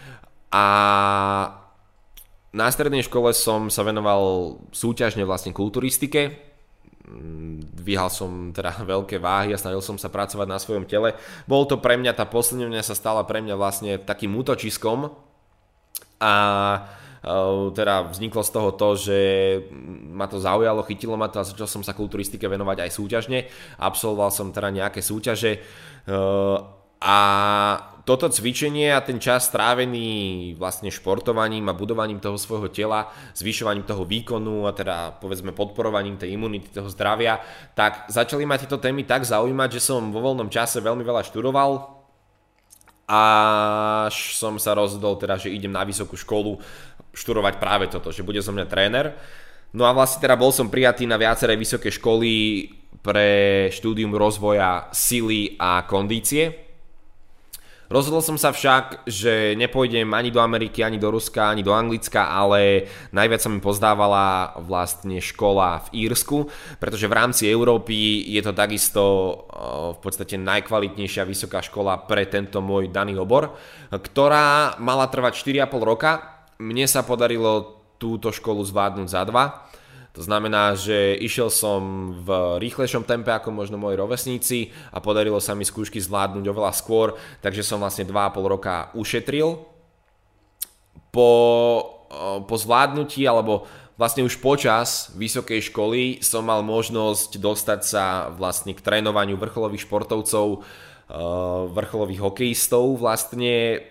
a 0.54 0.64
na 2.52 2.72
strednej 2.72 3.04
škole 3.04 3.36
som 3.36 3.68
sa 3.68 3.84
venoval 3.84 4.56
súťažne 4.72 5.24
vlastne 5.28 5.52
kulturistike, 5.52 6.48
dvíhal 7.76 8.12
som 8.12 8.52
teda 8.52 8.82
veľké 8.96 9.16
váhy 9.20 9.52
a 9.52 9.60
snažil 9.60 9.80
som 9.80 9.96
sa 9.96 10.12
pracovať 10.12 10.46
na 10.48 10.60
svojom 10.60 10.84
tele. 10.84 11.16
Bol 11.48 11.64
to 11.64 11.80
pre 11.80 11.96
mňa, 11.96 12.16
tá 12.16 12.28
posledňovňa 12.28 12.82
sa 12.84 12.94
stala 12.96 13.24
pre 13.24 13.40
mňa 13.40 13.54
vlastne 13.56 13.96
takým 14.00 14.32
útočiskom 14.36 15.12
a 16.18 16.34
teda 17.74 18.14
vzniklo 18.14 18.42
z 18.46 18.50
toho 18.54 18.70
to, 18.78 18.88
že 18.94 19.18
ma 20.14 20.30
to 20.30 20.38
zaujalo, 20.38 20.86
chytilo 20.86 21.18
ma 21.18 21.26
to 21.26 21.42
a 21.42 21.46
začal 21.46 21.66
som 21.66 21.82
sa 21.82 21.92
kulturistike 21.92 22.46
venovať 22.46 22.86
aj 22.86 22.90
súťažne. 22.94 23.38
Absolvoval 23.82 24.30
som 24.30 24.54
teda 24.54 24.70
nejaké 24.70 25.02
súťaže 25.02 25.58
a 27.02 27.18
toto 28.08 28.32
cvičenie 28.32 28.88
a 28.88 29.04
ten 29.04 29.20
čas 29.20 29.52
strávený 29.52 30.56
vlastne 30.56 30.88
športovaním 30.88 31.68
a 31.68 31.76
budovaním 31.76 32.16
toho 32.16 32.40
svojho 32.40 32.72
tela, 32.72 33.12
zvyšovaním 33.36 33.84
toho 33.84 34.08
výkonu 34.08 34.64
a 34.64 34.72
teda 34.72 35.20
povedzme 35.20 35.52
podporovaním 35.52 36.16
tej 36.16 36.32
imunity, 36.32 36.72
toho 36.72 36.88
zdravia, 36.88 37.36
tak 37.76 38.08
začali 38.08 38.48
ma 38.48 38.56
tieto 38.56 38.80
témy 38.80 39.04
tak 39.04 39.28
zaujímať, 39.28 39.76
že 39.76 39.84
som 39.84 40.08
vo 40.08 40.24
voľnom 40.24 40.48
čase 40.48 40.80
veľmi 40.80 41.04
veľa 41.04 41.20
študoval, 41.28 42.00
až 43.12 44.40
som 44.40 44.56
sa 44.56 44.72
rozhodol 44.72 45.20
teda, 45.20 45.36
že 45.36 45.52
idem 45.52 45.76
na 45.76 45.84
vysokú 45.84 46.16
školu 46.16 46.56
študovať 47.12 47.60
práve 47.60 47.92
toto, 47.92 48.08
že 48.08 48.24
bude 48.24 48.40
som 48.40 48.56
mňa 48.56 48.72
tréner. 48.72 49.12
No 49.76 49.84
a 49.84 49.92
vlastne 49.92 50.24
teda 50.24 50.32
bol 50.32 50.48
som 50.48 50.72
prijatý 50.72 51.04
na 51.04 51.20
viaceré 51.20 51.60
vysoké 51.60 51.92
školy 51.92 52.64
pre 53.04 53.68
štúdium 53.68 54.16
rozvoja 54.16 54.88
sily 54.96 55.60
a 55.60 55.84
kondície. 55.84 56.67
Rozhodol 57.88 58.20
som 58.20 58.36
sa 58.36 58.52
však, 58.52 59.08
že 59.08 59.56
nepôjdem 59.56 60.12
ani 60.12 60.28
do 60.28 60.44
Ameriky, 60.44 60.84
ani 60.84 61.00
do 61.00 61.08
Ruska, 61.08 61.52
ani 61.52 61.64
do 61.64 61.72
Anglicka, 61.72 62.28
ale 62.28 62.84
najviac 63.16 63.40
sa 63.40 63.48
mi 63.48 63.64
pozdávala 63.64 64.56
vlastne 64.60 65.24
škola 65.24 65.88
v 65.88 66.08
Írsku, 66.08 66.52
pretože 66.76 67.08
v 67.08 67.16
rámci 67.16 67.48
Európy 67.48 68.28
je 68.28 68.44
to 68.44 68.52
takisto 68.52 69.02
v 69.96 69.98
podstate 70.04 70.36
najkvalitnejšia 70.36 71.24
vysoká 71.24 71.64
škola 71.64 71.96
pre 72.04 72.28
tento 72.28 72.60
môj 72.60 72.92
daný 72.92 73.16
obor, 73.16 73.56
ktorá 73.88 74.76
mala 74.76 75.08
trvať 75.08 75.40
4,5 75.40 75.80
roka 75.80 76.38
mne 76.58 76.90
sa 76.90 77.06
podarilo 77.06 77.78
túto 77.98 78.30
školu 78.34 78.62
zvládnuť 78.62 79.08
za 79.10 79.22
dva. 79.26 79.67
To 80.18 80.26
znamená, 80.26 80.74
že 80.74 81.14
išiel 81.14 81.46
som 81.46 82.10
v 82.26 82.58
rýchlejšom 82.58 83.06
tempe 83.06 83.30
ako 83.30 83.54
možno 83.54 83.78
moji 83.78 83.94
rovesníci 83.94 84.74
a 84.90 84.98
podarilo 84.98 85.38
sa 85.38 85.54
mi 85.54 85.62
skúšky 85.62 86.02
zvládnuť 86.02 86.42
oveľa 86.42 86.74
skôr, 86.74 87.14
takže 87.38 87.62
som 87.62 87.78
vlastne 87.78 88.02
2,5 88.02 88.42
roka 88.42 88.90
ušetril. 88.98 89.62
Po, 91.14 91.30
po 92.50 92.56
zvládnutí 92.58 93.30
alebo 93.30 93.70
vlastne 93.94 94.26
už 94.26 94.42
počas 94.42 95.14
vysokej 95.14 95.70
školy 95.70 96.18
som 96.18 96.42
mal 96.42 96.66
možnosť 96.66 97.38
dostať 97.38 97.80
sa 97.86 98.26
vlastne 98.34 98.74
k 98.74 98.82
trénovaniu 98.82 99.38
vrcholových 99.38 99.86
športovcov, 99.86 100.66
vrcholových 101.78 102.20
hokejistov 102.26 102.98
vlastne 102.98 103.86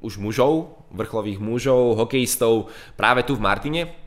už 0.00 0.16
mužov 0.16 0.80
vrcholových 0.94 1.42
mužov, 1.42 1.98
hokejistov 1.98 2.70
práve 2.94 3.26
tu 3.26 3.36
v 3.36 3.44
Martine. 3.44 4.03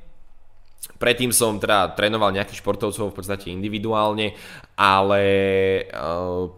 Predtým 0.97 1.29
som 1.29 1.61
teda 1.61 1.93
trénoval 1.93 2.33
nejakých 2.33 2.65
športovcov 2.65 3.13
v 3.13 3.17
podstate 3.17 3.53
individuálne, 3.53 4.33
ale 4.73 5.21
eh, 5.21 5.85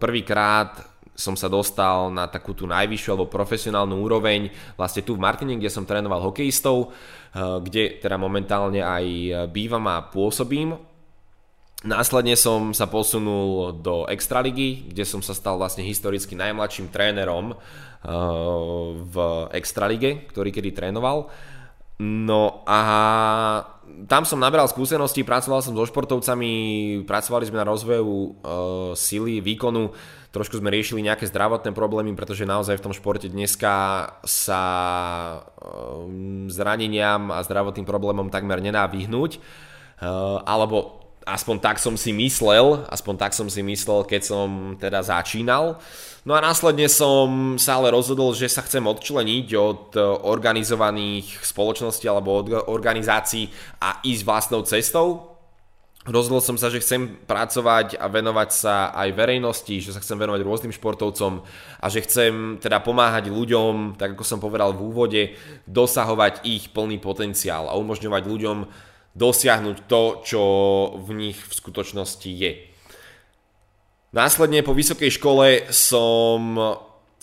prvýkrát 0.00 0.88
som 1.12 1.36
sa 1.36 1.52
dostal 1.52 2.08
na 2.08 2.24
takú 2.24 2.56
tú 2.56 2.64
najvyššiu 2.64 3.12
alebo 3.12 3.28
profesionálnu 3.28 3.92
úroveň 4.00 4.48
vlastne 4.80 5.04
tu 5.04 5.20
v 5.20 5.22
Martine, 5.22 5.60
kde 5.60 5.68
som 5.68 5.84
trénoval 5.84 6.24
hokejistov, 6.24 6.88
eh, 6.88 7.60
kde 7.60 8.00
teda 8.00 8.16
momentálne 8.16 8.80
aj 8.80 9.04
bývam 9.52 9.84
a 9.92 10.08
pôsobím. 10.08 10.80
Následne 11.80 12.36
som 12.36 12.76
sa 12.76 12.92
posunul 12.92 13.72
do 13.80 14.04
Extraligy, 14.04 14.92
kde 14.92 15.04
som 15.08 15.24
sa 15.24 15.32
stal 15.32 15.56
vlastne 15.56 15.80
historicky 15.80 16.36
najmladším 16.36 16.92
trénerom 16.92 17.56
v 19.00 19.16
Extralige, 19.56 20.28
ktorý 20.28 20.52
kedy 20.52 20.76
trénoval. 20.76 21.32
No 22.00 22.64
a 22.64 22.80
tam 24.08 24.24
som 24.24 24.40
naberal 24.40 24.64
skúsenosti, 24.72 25.20
pracoval 25.20 25.60
som 25.60 25.76
so 25.76 25.84
športovcami, 25.84 26.52
pracovali 27.04 27.44
sme 27.44 27.60
na 27.60 27.68
rozvoju 27.68 28.08
uh, 28.08 28.32
sily, 28.96 29.44
výkonu, 29.44 29.92
trošku 30.32 30.56
sme 30.56 30.72
riešili 30.72 31.04
nejaké 31.04 31.28
zdravotné 31.28 31.76
problémy, 31.76 32.16
pretože 32.16 32.48
naozaj 32.48 32.80
v 32.80 32.84
tom 32.88 32.96
športe 32.96 33.28
dneska 33.28 34.06
sa 34.24 34.62
uh, 35.44 36.08
zraneniam 36.48 37.28
a 37.28 37.44
zdravotným 37.44 37.84
problémom 37.84 38.32
takmer 38.32 38.64
nedá 38.64 38.88
vyhnúť. 38.88 39.36
Uh, 40.00 40.40
alebo 40.48 40.99
aspoň 41.32 41.56
tak 41.62 41.76
som 41.78 41.94
si 41.94 42.10
myslel, 42.10 42.86
aspoň 42.90 43.14
tak 43.16 43.32
som 43.32 43.46
si 43.46 43.62
myslel, 43.62 44.04
keď 44.04 44.22
som 44.22 44.48
teda 44.76 45.00
začínal. 45.02 45.78
No 46.28 46.36
a 46.36 46.44
následne 46.44 46.84
som 46.90 47.56
sa 47.56 47.80
ale 47.80 47.96
rozhodol, 47.96 48.36
že 48.36 48.50
sa 48.52 48.60
chcem 48.60 48.84
odčleniť 48.84 49.46
od 49.56 49.82
e, 49.96 50.00
organizovaných 50.04 51.40
spoločností 51.40 52.04
alebo 52.04 52.44
od 52.44 52.46
organizácií 52.68 53.48
a 53.80 54.04
ísť 54.04 54.22
vlastnou 54.28 54.60
cestou. 54.68 55.30
Rozhodol 56.04 56.44
som 56.44 56.56
sa, 56.56 56.72
že 56.72 56.80
chcem 56.80 57.24
pracovať 57.24 58.00
a 58.00 58.08
venovať 58.08 58.50
sa 58.52 58.88
aj 58.92 59.16
verejnosti, 59.16 59.84
že 59.84 59.92
sa 59.92 60.00
chcem 60.00 60.16
venovať 60.16 60.40
rôznym 60.44 60.72
športovcom 60.72 61.44
a 61.76 61.86
že 61.92 62.04
chcem 62.04 62.56
teda 62.56 62.80
pomáhať 62.80 63.28
ľuďom, 63.28 64.00
tak 64.00 64.16
ako 64.16 64.24
som 64.24 64.40
povedal 64.40 64.72
v 64.72 64.80
úvode, 64.80 65.22
dosahovať 65.68 66.44
ich 66.48 66.72
plný 66.72 67.00
potenciál 67.00 67.68
a 67.68 67.76
umožňovať 67.76 68.22
ľuďom 68.28 68.58
dosiahnuť 69.14 69.76
to, 69.90 70.02
čo 70.22 70.42
v 71.02 71.08
nich 71.14 71.38
v 71.38 71.52
skutočnosti 71.52 72.30
je. 72.30 72.52
Následne 74.10 74.66
po 74.66 74.74
vysokej 74.74 75.10
škole 75.14 75.70
som 75.70 76.58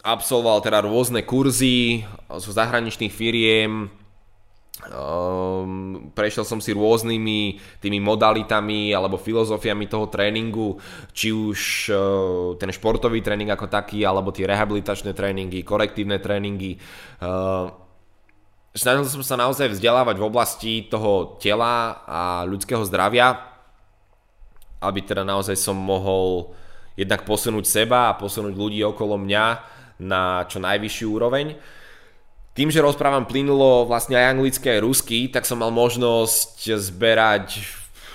absolvoval 0.03 0.63
teda 0.63 0.84
rôzne 0.88 1.27
kurzy 1.27 2.08
zo 2.32 2.51
zahraničných 2.56 3.12
firiem, 3.12 3.91
Um, 4.77 6.13
prešiel 6.13 6.46
som 6.46 6.62
si 6.62 6.70
rôznymi 6.70 7.58
tými 7.82 7.98
modalitami 7.98 8.94
alebo 8.94 9.17
filozofiami 9.17 9.89
toho 9.89 10.06
tréningu, 10.06 10.77
či 11.17 11.34
už 11.34 11.60
uh, 11.89 11.98
ten 12.62 12.70
športový 12.70 13.25
tréning 13.25 13.50
ako 13.50 13.74
taký, 13.74 14.06
alebo 14.06 14.29
tie 14.29 14.46
rehabilitačné 14.46 15.17
tréningy, 15.17 15.65
korektívne 15.65 16.22
tréningy. 16.22 16.77
Uh, 17.17 17.74
snažil 18.75 19.05
som 19.07 19.24
sa 19.24 19.36
naozaj 19.39 19.71
vzdelávať 19.71 20.15
v 20.17 20.27
oblasti 20.27 20.74
toho 20.88 21.38
tela 21.39 22.03
a 22.03 22.21
ľudského 22.43 22.83
zdravia, 22.83 23.38
aby 24.81 25.00
teda 25.01 25.25
naozaj 25.25 25.57
som 25.57 25.77
mohol 25.77 26.53
jednak 26.97 27.24
posunúť 27.24 27.65
seba 27.65 28.09
a 28.09 28.17
posunúť 28.17 28.57
ľudí 28.57 28.81
okolo 28.81 29.21
mňa 29.21 29.45
na 30.01 30.45
čo 30.50 30.62
najvyššiu 30.62 31.07
úroveň. 31.09 31.57
Tým, 32.57 32.74
že 32.74 32.81
rozprávam 32.81 33.29
plynulo 33.29 33.86
vlastne 33.86 34.17
aj 34.17 34.33
anglicky, 34.33 34.65
aj 34.65 34.81
rusky, 34.81 35.29
tak 35.29 35.45
som 35.45 35.62
mal 35.62 35.69
možnosť 35.69 36.74
zberať, 36.74 37.62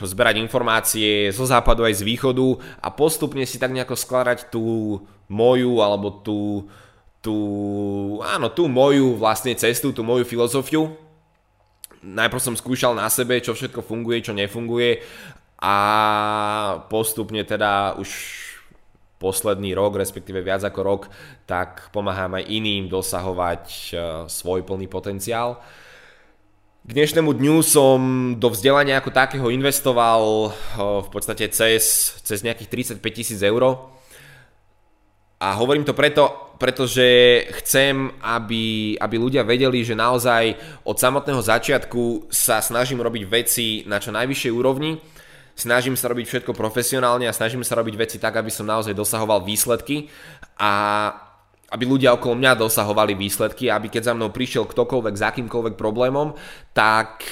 zberať 0.02 0.42
informácie 0.42 1.30
zo 1.30 1.47
západu 1.47 1.87
aj 1.87 2.02
z 2.02 2.06
východu 2.06 2.59
a 2.82 2.90
postupne 2.90 3.47
si 3.47 3.62
tak 3.62 3.71
nejako 3.71 3.94
skladať 3.94 4.50
tú 4.50 4.99
moju 5.30 5.78
alebo 5.78 6.11
tú, 6.26 6.66
tú, 7.23 7.37
áno, 8.26 8.50
tú 8.50 8.67
moju 8.67 9.14
vlastne 9.17 9.55
cestu, 9.55 9.95
tú 9.95 10.02
moju 10.02 10.26
filozofiu. 10.26 10.93
Najprv 12.02 12.43
som 12.43 12.59
skúšal 12.59 12.99
na 12.99 13.07
sebe, 13.07 13.38
čo 13.38 13.55
všetko 13.55 13.81
funguje, 13.81 14.26
čo 14.26 14.35
nefunguje 14.35 15.00
a 15.62 15.76
postupne 16.91 17.47
teda 17.47 17.95
už 17.95 18.11
posledný 19.23 19.79
rok, 19.79 19.95
respektíve 20.02 20.43
viac 20.43 20.67
ako 20.67 20.81
rok, 20.83 21.02
tak 21.47 21.95
pomáham 21.95 22.35
aj 22.35 22.50
iným 22.50 22.91
dosahovať 22.91 23.64
e, 23.71 23.91
svoj 24.26 24.67
plný 24.67 24.91
potenciál. 24.91 25.62
K 26.83 26.91
dnešnému 26.91 27.31
dňu 27.31 27.62
som 27.62 27.99
do 28.35 28.50
vzdelania 28.50 28.99
ako 28.99 29.14
takého 29.14 29.47
investoval 29.55 30.50
v 30.75 31.09
podstate 31.14 31.47
cez, 31.55 32.11
cez 32.26 32.43
nejakých 32.43 32.99
35 32.99 32.99
tisíc 33.14 33.38
eur. 33.38 33.79
A 35.42 35.58
hovorím 35.58 35.82
to 35.82 35.90
preto, 35.90 36.54
pretože 36.62 37.02
chcem, 37.58 38.14
aby, 38.22 38.94
aby 38.94 39.16
ľudia 39.18 39.42
vedeli, 39.42 39.82
že 39.82 39.99
naozaj 39.99 40.54
od 40.87 40.94
samotného 40.94 41.42
začiatku 41.42 42.30
sa 42.30 42.62
snažím 42.62 43.02
robiť 43.02 43.22
veci 43.26 43.82
na 43.90 43.99
čo 43.99 44.14
najvyššej 44.14 44.52
úrovni. 44.54 45.02
Snažím 45.58 45.99
sa 45.99 46.06
robiť 46.06 46.26
všetko 46.30 46.54
profesionálne 46.54 47.26
a 47.26 47.34
snažím 47.34 47.66
sa 47.66 47.75
robiť 47.75 47.94
veci 47.99 48.16
tak, 48.22 48.38
aby 48.38 48.54
som 48.54 48.70
naozaj 48.70 48.94
dosahoval 48.94 49.42
výsledky 49.42 50.06
a 50.62 50.72
aby 51.75 51.84
ľudia 51.90 52.14
okolo 52.14 52.38
mňa 52.38 52.62
dosahovali 52.62 53.18
výsledky, 53.18 53.66
aby 53.66 53.90
keď 53.90 54.12
za 54.12 54.14
mnou 54.14 54.30
prišiel 54.30 54.62
ktokoľvek 54.70 55.14
s 55.18 55.26
akýmkoľvek 55.26 55.75
problémom, 55.75 56.38
tak 56.70 57.26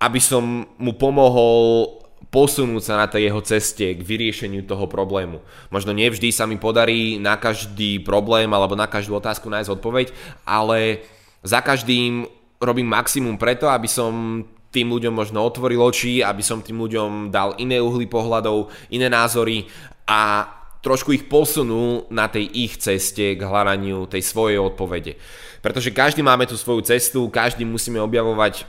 aby 0.00 0.20
som 0.22 0.64
mu 0.80 0.92
pomohol 0.96 2.00
posunúť 2.34 2.82
sa 2.82 2.98
na 2.98 3.06
tej 3.06 3.30
jeho 3.30 3.38
ceste 3.46 3.94
k 3.94 4.02
vyriešeniu 4.02 4.66
toho 4.66 4.90
problému. 4.90 5.38
Možno 5.70 5.94
nevždy 5.94 6.34
sa 6.34 6.50
mi 6.50 6.58
podarí 6.58 7.22
na 7.22 7.38
každý 7.38 8.02
problém 8.02 8.50
alebo 8.50 8.74
na 8.74 8.90
každú 8.90 9.14
otázku 9.14 9.46
nájsť 9.46 9.70
odpoveď, 9.78 10.10
ale 10.42 11.06
za 11.46 11.62
každým 11.62 12.26
robím 12.58 12.90
maximum 12.90 13.38
preto, 13.38 13.70
aby 13.70 13.86
som 13.86 14.42
tým 14.74 14.90
ľuďom 14.90 15.14
možno 15.14 15.46
otvoril 15.46 15.78
oči, 15.78 16.26
aby 16.26 16.42
som 16.42 16.58
tým 16.58 16.82
ľuďom 16.82 17.30
dal 17.30 17.54
iné 17.62 17.78
uhly 17.78 18.10
pohľadov, 18.10 18.74
iné 18.90 19.06
názory 19.06 19.70
a 20.10 20.50
trošku 20.82 21.14
ich 21.14 21.30
posunul 21.30 22.10
na 22.10 22.26
tej 22.26 22.50
ich 22.50 22.82
ceste 22.82 23.38
k 23.38 23.46
hľadaniu 23.46 24.10
tej 24.10 24.26
svojej 24.26 24.58
odpovede. 24.58 25.14
Pretože 25.62 25.94
každý 25.94 26.26
máme 26.26 26.50
tú 26.50 26.58
svoju 26.58 26.82
cestu, 26.82 27.30
každý 27.30 27.62
musíme 27.62 28.02
objavovať 28.02 28.66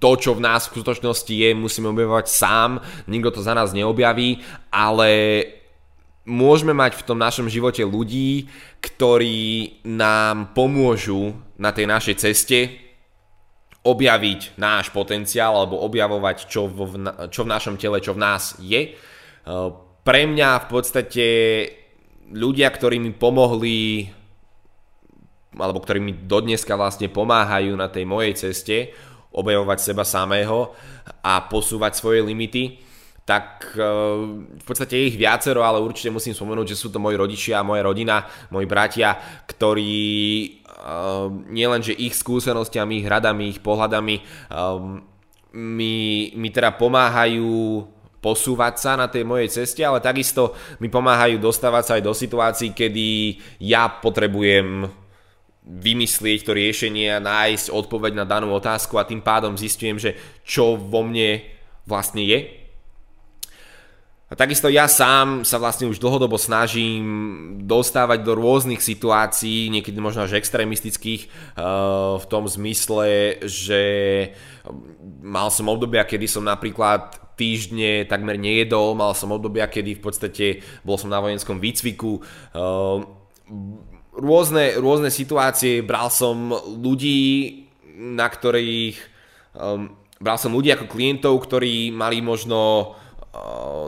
to, 0.00 0.10
čo 0.16 0.32
v 0.32 0.40
nás 0.40 0.64
v 0.66 0.80
skutočnosti 0.80 1.34
je, 1.34 1.52
musíme 1.52 1.92
objavovať 1.92 2.26
sám, 2.32 2.70
nikto 3.04 3.28
to 3.28 3.40
za 3.44 3.52
nás 3.52 3.76
neobjaví, 3.76 4.40
ale 4.72 5.10
môžeme 6.24 6.72
mať 6.72 6.96
v 6.96 7.06
tom 7.06 7.20
našom 7.20 7.52
živote 7.52 7.84
ľudí, 7.84 8.48
ktorí 8.80 9.84
nám 9.84 10.56
pomôžu 10.56 11.36
na 11.60 11.76
tej 11.76 11.84
našej 11.84 12.16
ceste 12.16 12.58
objaviť 13.84 14.56
náš 14.56 14.88
potenciál 14.88 15.60
alebo 15.60 15.84
objavovať, 15.84 16.48
čo, 16.48 16.64
vo, 16.64 16.88
čo 17.28 17.44
v 17.44 17.52
našom 17.52 17.76
tele, 17.76 18.00
čo 18.00 18.16
v 18.16 18.22
nás 18.24 18.56
je. 18.56 18.80
E, 18.80 18.90
pre 20.00 20.24
mňa 20.24 20.64
v 20.64 20.66
podstate 20.72 21.26
ľudia, 22.32 22.72
ktorí 22.72 22.96
mi 22.96 23.12
pomohli 23.12 24.08
alebo 25.54 25.78
ktorí 25.78 26.00
mi 26.02 26.16
dodneska 26.16 26.74
vlastne 26.74 27.06
pomáhajú 27.12 27.78
na 27.78 27.86
tej 27.86 28.08
mojej 28.08 28.34
ceste 28.34 28.90
objavovať 29.34 29.78
seba 29.92 30.06
samého 30.06 30.72
a 31.20 31.44
posúvať 31.50 31.98
svoje 31.98 32.22
limity, 32.22 32.80
tak 33.26 33.74
e, 33.74 33.82
v 34.56 34.64
podstate 34.64 34.94
je 34.94 35.08
ich 35.10 35.18
viacero, 35.18 35.64
ale 35.64 35.82
určite 35.82 36.12
musím 36.12 36.36
spomenúť, 36.36 36.72
že 36.72 36.80
sú 36.80 36.92
to 36.92 37.02
moji 37.02 37.16
rodičia, 37.18 37.66
moja 37.66 37.82
rodina, 37.82 38.24
moji 38.52 38.66
bratia, 38.68 39.16
ktorí 39.48 40.04
Ehm, 40.84 41.48
nielen, 41.48 41.80
že 41.80 41.96
ich 41.96 42.12
skúsenostiami, 42.12 43.00
ich 43.00 43.08
radami, 43.08 43.56
ich 43.56 43.64
pohľadami 43.64 44.20
um, 44.52 45.00
mi, 45.56 46.28
mi 46.36 46.48
teda 46.52 46.76
pomáhajú 46.76 47.80
posúvať 48.20 48.74
sa 48.76 48.92
na 48.92 49.08
tej 49.08 49.24
mojej 49.24 49.48
ceste, 49.48 49.80
ale 49.80 50.04
takisto 50.04 50.52
mi 50.84 50.92
pomáhajú 50.92 51.40
dostávať 51.40 51.84
sa 51.88 51.92
aj 51.96 52.02
do 52.04 52.12
situácií, 52.12 52.76
kedy 52.76 53.40
ja 53.64 53.88
potrebujem 53.88 54.84
vymyslieť 55.64 56.44
to 56.44 56.52
riešenie 56.52 57.08
a 57.08 57.24
nájsť 57.24 57.72
odpoveď 57.72 58.12
na 58.20 58.28
danú 58.28 58.52
otázku 58.52 59.00
a 59.00 59.08
tým 59.08 59.24
pádom 59.24 59.56
zistujem, 59.56 59.96
že 59.96 60.12
čo 60.44 60.76
vo 60.76 61.00
mne 61.00 61.40
vlastne 61.88 62.20
je. 62.20 62.64
A 64.28 64.40
takisto 64.40 64.72
ja 64.72 64.88
sám 64.88 65.44
sa 65.44 65.60
vlastne 65.62 65.86
už 65.86 66.00
dlhodobo 66.00 66.40
snažím 66.40 67.04
dostávať 67.68 68.24
do 68.26 68.34
rôznych 68.34 68.80
situácií, 68.82 69.70
niekedy 69.70 70.00
možno 70.00 70.24
až 70.26 70.40
extrémistických, 70.40 71.28
eh, 71.28 71.62
v 72.18 72.24
tom 72.26 72.48
zmysle, 72.48 73.38
že 73.46 73.82
mal 75.22 75.54
som 75.54 75.70
obdobia, 75.70 76.02
kedy 76.08 76.26
som 76.26 76.42
napríklad 76.42 77.20
týždne 77.38 78.10
takmer 78.10 78.34
nejedol, 78.34 78.98
mal 78.98 79.14
som 79.14 79.30
obdobia, 79.30 79.70
kedy 79.70 80.00
v 80.00 80.02
podstate 80.02 80.46
bol 80.82 80.98
som 80.98 81.12
na 81.12 81.22
vojenskom 81.22 81.62
výcviku, 81.62 82.18
eh, 82.18 82.98
rôzne, 84.18 84.78
rôzne 84.78 85.10
situácie, 85.10 85.82
bral 85.82 86.08
som 86.10 86.50
ľudí, 86.66 87.62
na 87.94 88.26
ktorých 88.26 88.96
eh, 89.58 89.80
bral 90.22 90.38
som 90.40 90.54
ľudí 90.54 90.72
ako 90.72 90.88
klientov, 90.88 91.36
ktorí 91.44 91.92
mali 91.92 92.24
možno 92.24 92.94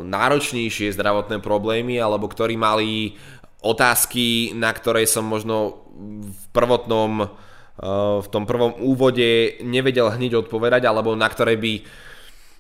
náročnejšie 0.03 0.91
zdravotné 0.91 1.39
problémy 1.39 2.03
alebo 2.03 2.27
ktorí 2.27 2.59
mali 2.59 3.15
otázky, 3.63 4.55
na 4.59 4.71
ktoré 4.75 5.07
som 5.07 5.27
možno 5.27 5.87
v 6.27 6.45
prvotnom 6.51 7.31
v 8.25 8.29
tom 8.33 8.49
prvom 8.49 8.73
úvode 8.81 9.61
nevedel 9.61 10.09
hneď 10.09 10.49
odpovedať 10.49 10.89
alebo 10.89 11.13
na 11.13 11.29
ktoré 11.29 11.61
by 11.61 11.85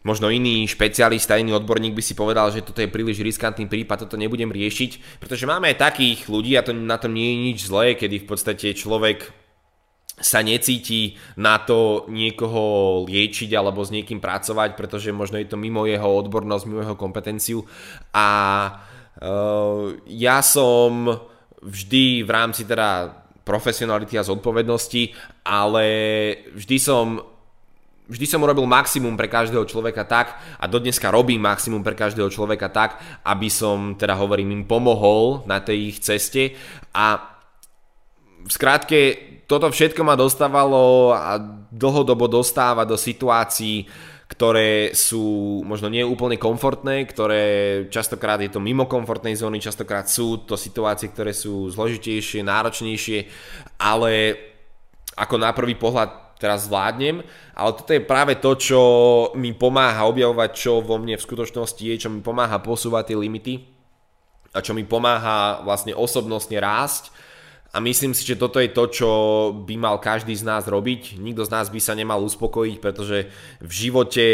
možno 0.06 0.30
iný 0.30 0.70
špecialista, 0.70 1.34
iný 1.34 1.58
odborník 1.58 1.98
by 1.98 2.02
si 2.06 2.14
povedal, 2.14 2.54
že 2.54 2.62
toto 2.62 2.78
je 2.78 2.86
príliš 2.86 3.26
riskantný 3.26 3.66
prípad, 3.66 4.06
toto 4.06 4.14
nebudem 4.14 4.54
riešiť, 4.54 5.18
pretože 5.18 5.50
máme 5.50 5.74
aj 5.74 5.82
takých 5.82 6.30
ľudí 6.30 6.54
a 6.54 6.62
to 6.62 6.70
na 6.70 6.94
tom 6.94 7.10
nie 7.10 7.34
je 7.34 7.36
nič 7.50 7.58
zlé, 7.66 7.98
kedy 7.98 8.22
v 8.22 8.28
podstate 8.30 8.70
človek 8.70 9.34
sa 10.16 10.40
necíti 10.40 11.18
na 11.36 11.60
to 11.60 12.08
niekoho 12.08 13.04
liečiť 13.04 13.52
alebo 13.52 13.84
s 13.84 13.92
niekým 13.92 14.22
pracovať, 14.22 14.72
pretože 14.72 15.12
možno 15.12 15.36
je 15.36 15.50
to 15.50 15.60
mimo 15.60 15.84
jeho 15.84 16.08
odbornosť, 16.08 16.64
mimo 16.64 16.80
jeho 16.80 16.96
kompetenciu. 16.96 17.60
A 18.16 18.28
uh, 19.20 19.92
ja 20.08 20.40
som 20.40 21.20
vždy 21.60 22.24
v 22.24 22.30
rámci 22.32 22.64
teda 22.64 23.12
profesionality 23.44 24.16
a 24.16 24.24
zodpovednosti, 24.24 25.12
ale 25.44 25.84
vždy 26.56 26.76
som 26.80 27.35
vždy 28.06 28.26
som 28.26 28.42
urobil 28.42 28.66
maximum 28.66 29.18
pre 29.18 29.26
každého 29.26 29.66
človeka 29.66 30.06
tak 30.06 30.38
a 30.58 30.64
dodneska 30.70 31.10
robím 31.10 31.42
maximum 31.42 31.82
pre 31.82 31.98
každého 31.98 32.30
človeka 32.30 32.70
tak, 32.70 32.98
aby 33.26 33.50
som 33.50 33.98
teda 33.98 34.14
hovorím 34.14 34.62
im 34.62 34.64
pomohol 34.64 35.42
na 35.44 35.58
tej 35.58 35.94
ich 35.94 35.98
ceste. 35.98 36.54
A 36.94 37.36
v 38.46 38.50
skrátke 38.50 38.98
toto 39.50 39.70
všetko 39.70 40.02
ma 40.06 40.14
dostávalo 40.14 41.14
a 41.14 41.38
dlhodobo 41.70 42.30
dostáva 42.30 42.86
do 42.86 42.94
situácií, 42.94 43.86
ktoré 44.26 44.90
sú 44.90 45.62
možno 45.62 45.86
nie 45.86 46.02
úplne 46.02 46.34
komfortné, 46.34 47.06
ktoré 47.06 47.42
častokrát 47.90 48.42
je 48.42 48.50
to 48.50 48.58
mimo 48.58 48.90
komfortnej 48.90 49.38
zóny, 49.38 49.62
častokrát 49.62 50.10
sú 50.10 50.42
to 50.42 50.58
situácie, 50.58 51.14
ktoré 51.14 51.30
sú 51.30 51.70
zložitejšie, 51.70 52.42
náročnejšie, 52.42 53.18
ale 53.78 54.34
ako 55.14 55.34
na 55.38 55.54
prvý 55.54 55.78
pohľad 55.78 56.25
teraz 56.36 56.68
zvládnem, 56.68 57.24
ale 57.56 57.70
toto 57.72 57.90
je 57.96 58.04
práve 58.04 58.36
to, 58.36 58.56
čo 58.56 58.80
mi 59.36 59.56
pomáha 59.56 60.04
objavovať, 60.04 60.50
čo 60.52 60.72
vo 60.84 61.00
mne 61.00 61.16
v 61.16 61.26
skutočnosti 61.26 61.80
je, 61.80 61.94
čo 61.96 62.12
mi 62.12 62.20
pomáha 62.20 62.60
posúvať 62.60 63.12
tie 63.12 63.16
limity 63.16 63.54
a 64.52 64.60
čo 64.60 64.76
mi 64.76 64.84
pomáha 64.84 65.64
vlastne 65.64 65.96
osobnostne 65.96 66.60
rásť 66.60 67.12
a 67.76 67.80
myslím 67.84 68.16
si, 68.16 68.24
že 68.24 68.40
toto 68.40 68.56
je 68.56 68.72
to, 68.72 68.84
čo 68.88 69.10
by 69.52 69.76
mal 69.76 70.00
každý 70.00 70.32
z 70.32 70.48
nás 70.48 70.64
robiť. 70.64 71.20
Nikto 71.20 71.44
z 71.44 71.52
nás 71.52 71.68
by 71.68 71.76
sa 71.76 71.92
nemal 71.92 72.24
uspokojiť, 72.24 72.80
pretože 72.80 73.28
v 73.60 73.72
živote 73.72 74.24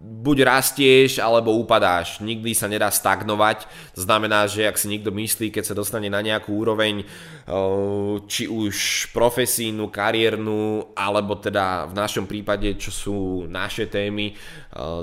buď 0.00 0.48
rastieš, 0.48 1.20
alebo 1.20 1.52
upadáš. 1.60 2.24
Nikdy 2.24 2.56
sa 2.56 2.72
nedá 2.72 2.88
stagnovať. 2.88 3.68
To 3.92 4.00
znamená, 4.00 4.48
že 4.48 4.64
ak 4.64 4.80
si 4.80 4.88
niekto 4.88 5.12
myslí, 5.12 5.52
keď 5.52 5.64
sa 5.68 5.76
dostane 5.76 6.08
na 6.08 6.24
nejakú 6.24 6.56
úroveň, 6.56 7.04
či 8.24 8.48
už 8.48 8.74
profesínu, 9.12 9.92
kariérnu, 9.92 10.96
alebo 10.96 11.36
teda 11.36 11.84
v 11.84 11.94
našom 12.00 12.24
prípade, 12.24 12.80
čo 12.80 12.88
sú 12.88 13.18
naše 13.44 13.92
témy, 13.92 14.32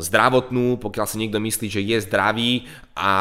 zdravotnú, 0.01 0.81
pokiaľ 0.81 1.05
si 1.05 1.21
niekto 1.21 1.37
myslí, 1.37 1.67
že 1.69 1.85
je 1.85 1.97
zdravý 2.01 2.65
a 2.97 3.13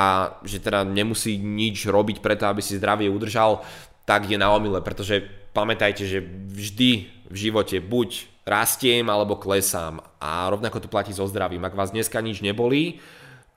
že 0.48 0.64
teda 0.64 0.80
nemusí 0.80 1.36
nič 1.36 1.84
robiť 1.84 2.24
preto, 2.24 2.48
aby 2.48 2.64
si 2.64 2.80
zdravie 2.80 3.12
udržal, 3.12 3.60
tak 4.08 4.24
je 4.24 4.40
na 4.40 4.48
omyle, 4.48 4.80
pretože 4.80 5.20
pamätajte, 5.52 6.08
že 6.08 6.24
vždy 6.24 6.90
v 7.28 7.36
živote 7.36 7.84
buď 7.84 8.35
rastiem 8.46 9.02
alebo 9.10 9.36
klesám 9.36 9.98
a 10.22 10.46
rovnako 10.46 10.86
to 10.86 10.88
platí 10.88 11.10
so 11.10 11.26
zdravím. 11.26 11.66
Ak 11.66 11.74
vás 11.74 11.90
dneska 11.90 12.22
nič 12.22 12.40
nebolí, 12.46 13.02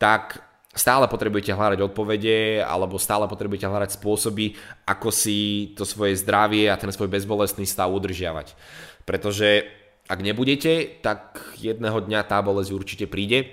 tak 0.02 0.42
stále 0.74 1.06
potrebujete 1.06 1.54
hľadať 1.54 1.80
odpovede 1.86 2.66
alebo 2.66 2.98
stále 2.98 3.30
potrebujete 3.30 3.70
hľadať 3.70 4.02
spôsoby, 4.02 4.58
ako 4.90 5.14
si 5.14 5.72
to 5.78 5.86
svoje 5.86 6.18
zdravie 6.18 6.66
a 6.74 6.80
ten 6.82 6.90
svoj 6.90 7.06
bezbolestný 7.06 7.70
stav 7.70 7.94
udržiavať. 7.94 8.58
Pretože 9.06 9.70
ak 10.10 10.20
nebudete, 10.26 11.02
tak 11.06 11.38
jedného 11.62 12.02
dňa 12.02 12.26
tá 12.26 12.42
bolesť 12.42 12.74
určite 12.74 13.06
príde. 13.06 13.46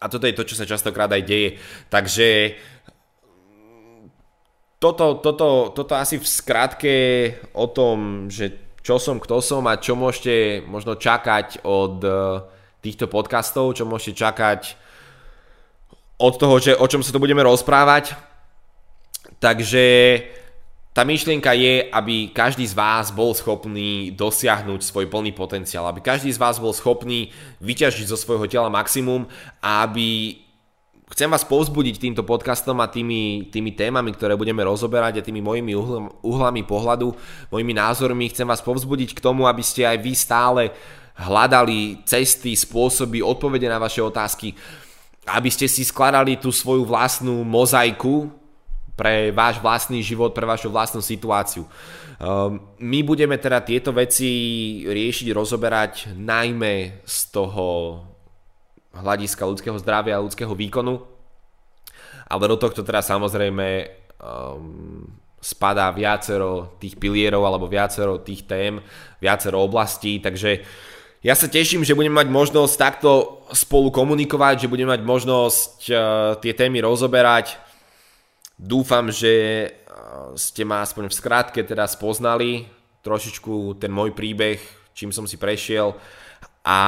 A 0.00 0.08
toto 0.08 0.24
je 0.24 0.36
to, 0.36 0.48
čo 0.48 0.56
sa 0.56 0.64
častokrát 0.64 1.12
aj 1.12 1.22
deje. 1.24 1.50
Takže 1.92 2.56
toto, 4.80 5.20
toto, 5.20 5.72
toto 5.72 5.92
asi 5.96 6.16
v 6.16 6.28
skratke 6.28 6.96
o 7.56 7.68
tom, 7.68 8.28
že 8.32 8.63
čo 8.84 9.00
som, 9.00 9.16
kto 9.16 9.40
som 9.40 9.64
a 9.64 9.80
čo 9.80 9.96
môžete 9.96 10.60
možno 10.68 11.00
čakať 11.00 11.64
od 11.64 12.04
e, 12.04 12.10
týchto 12.84 13.08
podcastov, 13.08 13.72
čo 13.72 13.88
môžete 13.88 14.20
čakať 14.20 14.76
od 16.20 16.36
toho, 16.36 16.60
že, 16.60 16.76
o 16.76 16.84
čom 16.84 17.00
sa 17.00 17.08
tu 17.08 17.16
budeme 17.16 17.40
rozprávať. 17.40 18.12
Takže 19.40 19.84
tá 20.92 21.02
myšlienka 21.02 21.56
je, 21.56 21.88
aby 21.90 22.28
každý 22.30 22.68
z 22.68 22.76
vás 22.76 23.08
bol 23.08 23.32
schopný 23.32 24.12
dosiahnuť 24.12 24.84
svoj 24.84 25.08
plný 25.08 25.32
potenciál, 25.32 25.88
aby 25.88 26.04
každý 26.04 26.28
z 26.30 26.38
vás 26.38 26.60
bol 26.60 26.76
schopný 26.76 27.32
vyťažiť 27.64 28.06
zo 28.06 28.20
svojho 28.20 28.44
tela 28.46 28.68
maximum 28.68 29.24
a 29.64 29.88
aby 29.88 30.38
chcem 31.10 31.28
vás 31.28 31.44
povzbudiť 31.44 32.00
týmto 32.00 32.22
podcastom 32.24 32.80
a 32.80 32.88
tými, 32.88 33.52
tými 33.52 33.76
témami, 33.76 34.14
ktoré 34.16 34.38
budeme 34.38 34.64
rozoberať 34.64 35.20
a 35.20 35.26
tými 35.26 35.44
mojimi 35.44 35.76
uhlami, 36.24 36.62
pohľadu, 36.64 37.12
mojimi 37.52 37.72
názormi, 37.76 38.32
chcem 38.32 38.48
vás 38.48 38.64
povzbudiť 38.64 39.12
k 39.12 39.22
tomu, 39.24 39.44
aby 39.44 39.60
ste 39.60 39.84
aj 39.84 39.98
vy 40.00 40.12
stále 40.16 40.62
hľadali 41.14 42.02
cesty, 42.08 42.56
spôsoby, 42.56 43.22
odpovede 43.22 43.68
na 43.68 43.78
vaše 43.78 44.02
otázky, 44.02 44.56
aby 45.28 45.48
ste 45.52 45.68
si 45.70 45.84
skladali 45.84 46.40
tú 46.40 46.50
svoju 46.50 46.88
vlastnú 46.88 47.44
mozaiku, 47.44 48.32
pre 48.94 49.34
váš 49.34 49.58
vlastný 49.58 50.00
život, 50.06 50.30
pre 50.30 50.46
vašu 50.46 50.70
vlastnú 50.70 51.02
situáciu. 51.02 51.66
Um, 52.22 52.62
my 52.78 53.02
budeme 53.02 53.34
teda 53.42 53.58
tieto 53.58 53.90
veci 53.90 54.30
riešiť, 54.86 55.34
rozoberať 55.34 56.14
najmä 56.14 57.02
z 57.02 57.16
toho 57.34 57.66
hľadiska 58.94 59.42
ľudského 59.42 59.76
zdravia 59.78 60.18
a 60.18 60.24
ľudského 60.24 60.54
výkonu, 60.54 61.02
ale 62.30 62.44
do 62.48 62.56
tohto 62.56 62.86
teda 62.86 63.02
samozrejme 63.02 63.66
um, 64.22 65.06
spadá 65.42 65.92
viacero 65.92 66.78
tých 66.80 66.96
pilierov 66.96 67.44
alebo 67.44 67.68
viacero 67.68 68.22
tých 68.22 68.48
tém, 68.48 68.80
viacero 69.20 69.60
oblastí, 69.60 70.22
takže 70.22 70.62
ja 71.24 71.32
sa 71.32 71.48
teším, 71.48 71.84
že 71.88 71.96
budeme 71.96 72.20
mať 72.20 72.28
možnosť 72.28 72.74
takto 72.76 73.40
spolu 73.52 73.88
komunikovať, 73.88 74.64
že 74.64 74.70
budeme 74.72 74.92
mať 74.92 75.02
možnosť 75.04 75.78
uh, 75.88 75.96
tie 76.40 76.52
témy 76.52 76.84
rozoberať, 76.84 77.64
Dúfam, 78.54 79.10
že 79.10 79.32
eh, 79.34 79.72
ste 80.38 80.62
ma 80.62 80.86
aspoň 80.86 81.10
v 81.10 81.18
skratke 81.18 81.60
teda 81.66 81.90
spoznali 81.90 82.70
trošičku 83.02 83.76
ten 83.82 83.90
môj 83.92 84.14
príbeh, 84.16 84.62
čím 84.94 85.12
som 85.12 85.28
si 85.28 85.36
prešiel. 85.36 85.92
A 86.64 86.78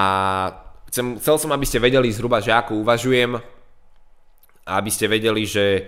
chcem, 0.97 1.21
chcel 1.21 1.37
som, 1.37 1.53
aby 1.53 1.69
ste 1.69 1.77
vedeli 1.77 2.09
zhruba, 2.09 2.41
že 2.41 2.57
ako 2.57 2.81
uvažujem 2.81 3.37
a 4.65 4.71
aby 4.81 4.89
ste 4.89 5.13
vedeli, 5.13 5.45
že 5.45 5.85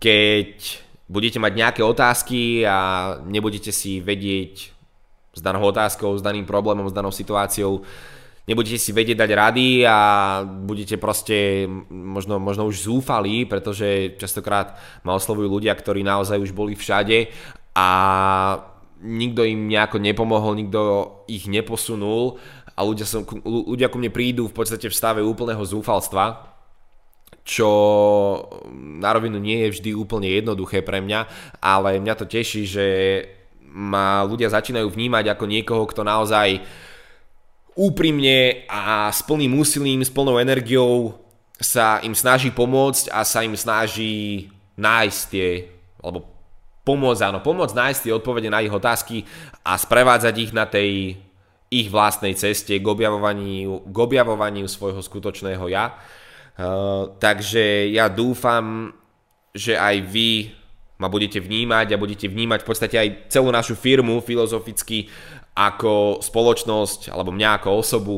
keď 0.00 0.80
budete 1.12 1.36
mať 1.36 1.52
nejaké 1.52 1.82
otázky 1.84 2.64
a 2.64 3.20
nebudete 3.28 3.68
si 3.68 4.00
vedieť 4.00 4.72
s 5.36 5.40
danou 5.44 5.68
otázkou, 5.68 6.16
s 6.16 6.24
daným 6.24 6.48
problémom, 6.48 6.88
s 6.88 6.96
danou 6.96 7.12
situáciou, 7.12 7.84
nebudete 8.48 8.80
si 8.80 8.96
vedieť 8.96 9.20
dať 9.20 9.30
rady 9.36 9.84
a 9.84 9.98
budete 10.48 10.96
proste 10.96 11.68
možno, 11.92 12.40
možno 12.40 12.64
už 12.64 12.88
zúfali, 12.88 13.44
pretože 13.44 14.16
častokrát 14.16 14.80
ma 15.04 15.12
oslovujú 15.20 15.52
ľudia, 15.52 15.76
ktorí 15.76 16.00
naozaj 16.00 16.40
už 16.40 16.56
boli 16.56 16.72
všade 16.72 17.28
a 17.76 17.88
nikto 19.00 19.44
im 19.44 19.68
nejako 19.68 20.00
nepomohol, 20.00 20.56
nikto 20.56 20.80
ich 21.28 21.48
neposunul 21.48 22.36
a 22.80 22.88
ľudia, 22.88 23.04
som, 23.04 23.28
ľudia 23.44 23.92
ku 23.92 24.00
mne 24.00 24.08
prídu 24.08 24.48
v 24.48 24.56
podstate 24.56 24.88
v 24.88 24.96
stave 24.96 25.20
úplného 25.20 25.60
zúfalstva, 25.60 26.48
čo 27.44 27.68
na 28.72 29.12
rovinu 29.12 29.36
nie 29.36 29.68
je 29.68 29.72
vždy 29.76 29.90
úplne 29.92 30.32
jednoduché 30.32 30.80
pre 30.80 31.04
mňa, 31.04 31.20
ale 31.60 32.00
mňa 32.00 32.14
to 32.16 32.24
teší, 32.24 32.64
že 32.64 32.86
ma 33.68 34.24
ľudia 34.24 34.48
začínajú 34.48 34.88
vnímať 34.88 35.28
ako 35.28 35.44
niekoho, 35.44 35.84
kto 35.84 36.08
naozaj 36.08 36.64
úprimne 37.76 38.64
a 38.64 39.12
s 39.12 39.20
plným 39.28 39.60
úsilím, 39.60 40.00
s 40.00 40.08
plnou 40.08 40.40
energiou 40.40 41.20
sa 41.60 42.00
im 42.00 42.16
snaží 42.16 42.48
pomôcť 42.48 43.12
a 43.12 43.28
sa 43.28 43.44
im 43.44 43.52
snaží 43.60 44.48
nájsť 44.80 45.20
tie, 45.28 45.68
alebo 46.00 46.24
pomôcť, 46.88 47.28
áno, 47.28 47.44
pomôcť 47.44 47.76
nájsť 47.76 48.00
tie 48.08 48.16
odpovede 48.16 48.48
na 48.48 48.64
ich 48.64 48.72
otázky 48.72 49.28
a 49.60 49.76
sprevádzať 49.76 50.34
ich 50.40 50.52
na 50.56 50.64
tej 50.64 51.20
ich 51.70 51.86
vlastnej 51.86 52.34
ceste 52.34 52.74
k 52.82 52.86
objavovaniu, 52.86 53.86
k 53.86 53.96
objavovaniu 53.96 54.66
svojho 54.66 54.98
skutočného 54.98 55.64
ja. 55.70 55.94
Uh, 56.58 57.14
takže 57.22 57.88
ja 57.94 58.10
dúfam, 58.10 58.90
že 59.54 59.78
aj 59.78 59.96
vy 60.02 60.50
ma 61.00 61.08
budete 61.08 61.40
vnímať 61.40 61.94
a 61.94 62.00
budete 62.02 62.28
vnímať 62.28 62.60
v 62.60 62.68
podstate 62.68 62.96
aj 63.00 63.08
celú 63.32 63.48
našu 63.48 63.78
firmu 63.78 64.20
filozoficky 64.20 65.08
ako 65.56 66.20
spoločnosť 66.20 67.08
alebo 67.08 67.32
mňa 67.32 67.50
ako 67.56 67.68
osobu, 67.80 68.16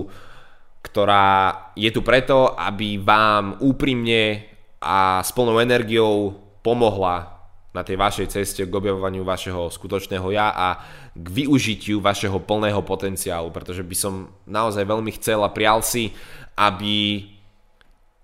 ktorá 0.82 1.70
je 1.78 1.92
tu 1.94 2.02
preto, 2.02 2.58
aby 2.58 2.98
vám 2.98 3.62
úprimne 3.62 4.50
a 4.82 5.22
s 5.22 5.30
plnou 5.30 5.62
energiou 5.62 6.34
pomohla 6.66 7.41
na 7.72 7.80
tej 7.80 7.96
vašej 7.96 8.28
ceste 8.28 8.62
k 8.68 8.72
objavovaniu 8.72 9.24
vašeho 9.24 9.72
skutočného 9.72 10.28
ja 10.32 10.52
a 10.52 10.68
k 11.16 11.26
využitiu 11.26 12.04
vašeho 12.04 12.37
plného 12.44 12.85
potenciálu, 12.85 13.48
pretože 13.48 13.80
by 13.80 13.96
som 13.96 14.28
naozaj 14.44 14.85
veľmi 14.85 15.08
chcel 15.16 15.40
a 15.40 15.48
prial 15.48 15.80
si, 15.80 16.12
aby 16.52 17.24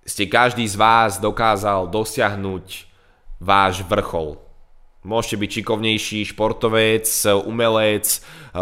ste 0.05 0.29
každý 0.29 0.69
z 0.69 0.77
vás 0.77 1.17
dokázal 1.17 1.89
dosiahnuť 1.89 2.67
váš 3.41 3.85
vrchol. 3.89 4.37
Môžete 5.05 5.41
byť 5.41 5.51
šikovnejší 5.61 6.21
športovec, 6.29 7.09
umelec, 7.49 8.07
eh, 8.21 8.61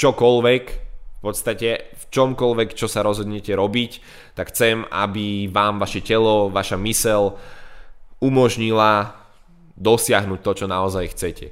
čokoľvek, 0.00 0.64
v 1.20 1.20
podstate 1.20 1.92
v 1.92 2.04
čomkoľvek, 2.08 2.72
čo 2.72 2.88
sa 2.88 3.04
rozhodnete 3.04 3.52
robiť, 3.52 4.00
tak 4.32 4.56
chcem, 4.56 4.88
aby 4.88 5.52
vám 5.52 5.76
vaše 5.76 6.00
telo, 6.00 6.48
vaša 6.48 6.80
mysel 6.80 7.36
umožnila 8.24 9.19
dosiahnuť 9.76 10.40
to, 10.42 10.52
čo 10.54 10.66
naozaj 10.66 11.12
chcete. 11.12 11.46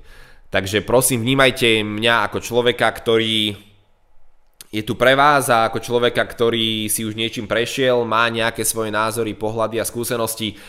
Takže 0.48 0.80
prosím, 0.80 1.22
vnímajte 1.22 1.84
mňa 1.84 2.24
ako 2.28 2.38
človeka, 2.40 2.88
ktorý 2.88 3.52
je 4.68 4.82
tu 4.84 4.96
pre 4.96 5.16
vás 5.16 5.48
a 5.48 5.68
ako 5.68 5.80
človeka, 5.80 6.24
ktorý 6.24 6.88
si 6.92 7.04
už 7.04 7.16
niečím 7.16 7.48
prešiel, 7.48 8.04
má 8.04 8.28
nejaké 8.28 8.64
svoje 8.64 8.92
názory, 8.92 9.32
pohľady 9.32 9.80
a 9.80 9.88
skúsenosti 9.88 10.60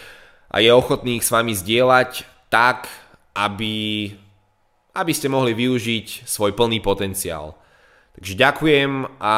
a 0.51 0.63
je 0.63 0.71
ochotný 0.71 1.19
ich 1.19 1.27
s 1.27 1.31
vami 1.31 1.51
zdieľať 1.51 2.23
tak, 2.47 2.88
aby, 3.35 4.09
aby 4.95 5.12
ste 5.13 5.27
mohli 5.27 5.51
využiť 5.51 6.27
svoj 6.27 6.55
plný 6.55 6.79
potenciál. 6.79 7.55
Takže 8.15 8.33
ďakujem 8.35 8.91
a 9.19 9.33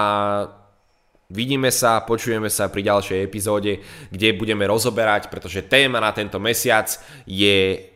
vidíme 1.30 1.70
sa, 1.70 2.02
počujeme 2.02 2.50
sa 2.50 2.70
pri 2.70 2.82
ďalšej 2.86 3.20
epizóde, 3.22 3.82
kde 4.10 4.38
budeme 4.38 4.66
rozoberať, 4.66 5.30
pretože 5.30 5.66
téma 5.66 6.02
na 6.02 6.14
tento 6.14 6.38
mesiac 6.38 6.86
je 7.26 7.91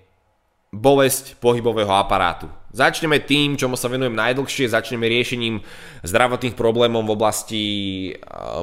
bolesť 0.76 1.40
pohybového 1.40 1.92
aparátu. 1.96 2.52
Začneme 2.76 3.24
tým, 3.24 3.56
čomu 3.56 3.80
sa 3.80 3.88
venujem 3.88 4.12
najdlhšie, 4.12 4.68
začneme 4.68 5.08
riešením 5.08 5.64
zdravotných 6.04 6.60
problémov 6.60 7.08
v 7.08 7.16
oblasti 7.16 7.64
e, 8.12 8.12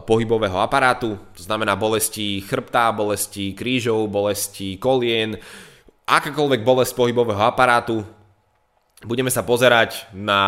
pohybového 0.04 0.60
aparátu, 0.60 1.16
to 1.32 1.40
znamená 1.40 1.72
bolesti 1.80 2.44
chrbta, 2.44 2.92
bolesti 2.92 3.56
krížov, 3.56 4.12
bolesti 4.12 4.76
kolien, 4.76 5.40
akákoľvek 6.04 6.60
bolesť 6.60 6.92
pohybového 6.92 7.40
aparátu. 7.40 8.04
Budeme 9.00 9.32
sa 9.32 9.40
pozerať 9.40 10.04
na 10.12 10.42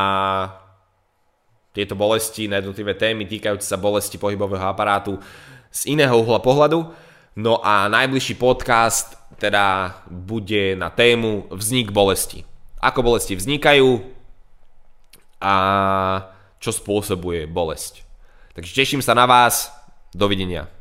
tieto 1.73 1.97
bolesti, 1.97 2.47
na 2.47 2.61
jednotlivé 2.61 2.93
témy 2.95 3.25
týkajúce 3.25 3.65
sa 3.65 3.81
bolesti 3.81 4.21
pohybového 4.21 4.63
aparátu 4.63 5.17
z 5.73 5.97
iného 5.97 6.15
uhla 6.21 6.39
pohľadu. 6.39 6.87
No 7.35 7.59
a 7.65 7.91
najbližší 7.91 8.39
podcast 8.39 9.19
teda 9.39 9.97
bude 10.11 10.75
na 10.77 10.91
tému 10.91 11.47
vznik 11.51 11.91
bolesti. 11.95 12.43
Ako 12.83 13.01
bolesti 13.03 13.39
vznikajú 13.39 14.03
a 15.41 15.55
čo 16.61 16.71
spôsobuje 16.73 17.45
bolesť. 17.49 18.05
Takže 18.55 18.73
teším 18.73 19.03
sa 19.05 19.13
na 19.13 19.27
vás. 19.29 19.71
Dovidenia. 20.15 20.74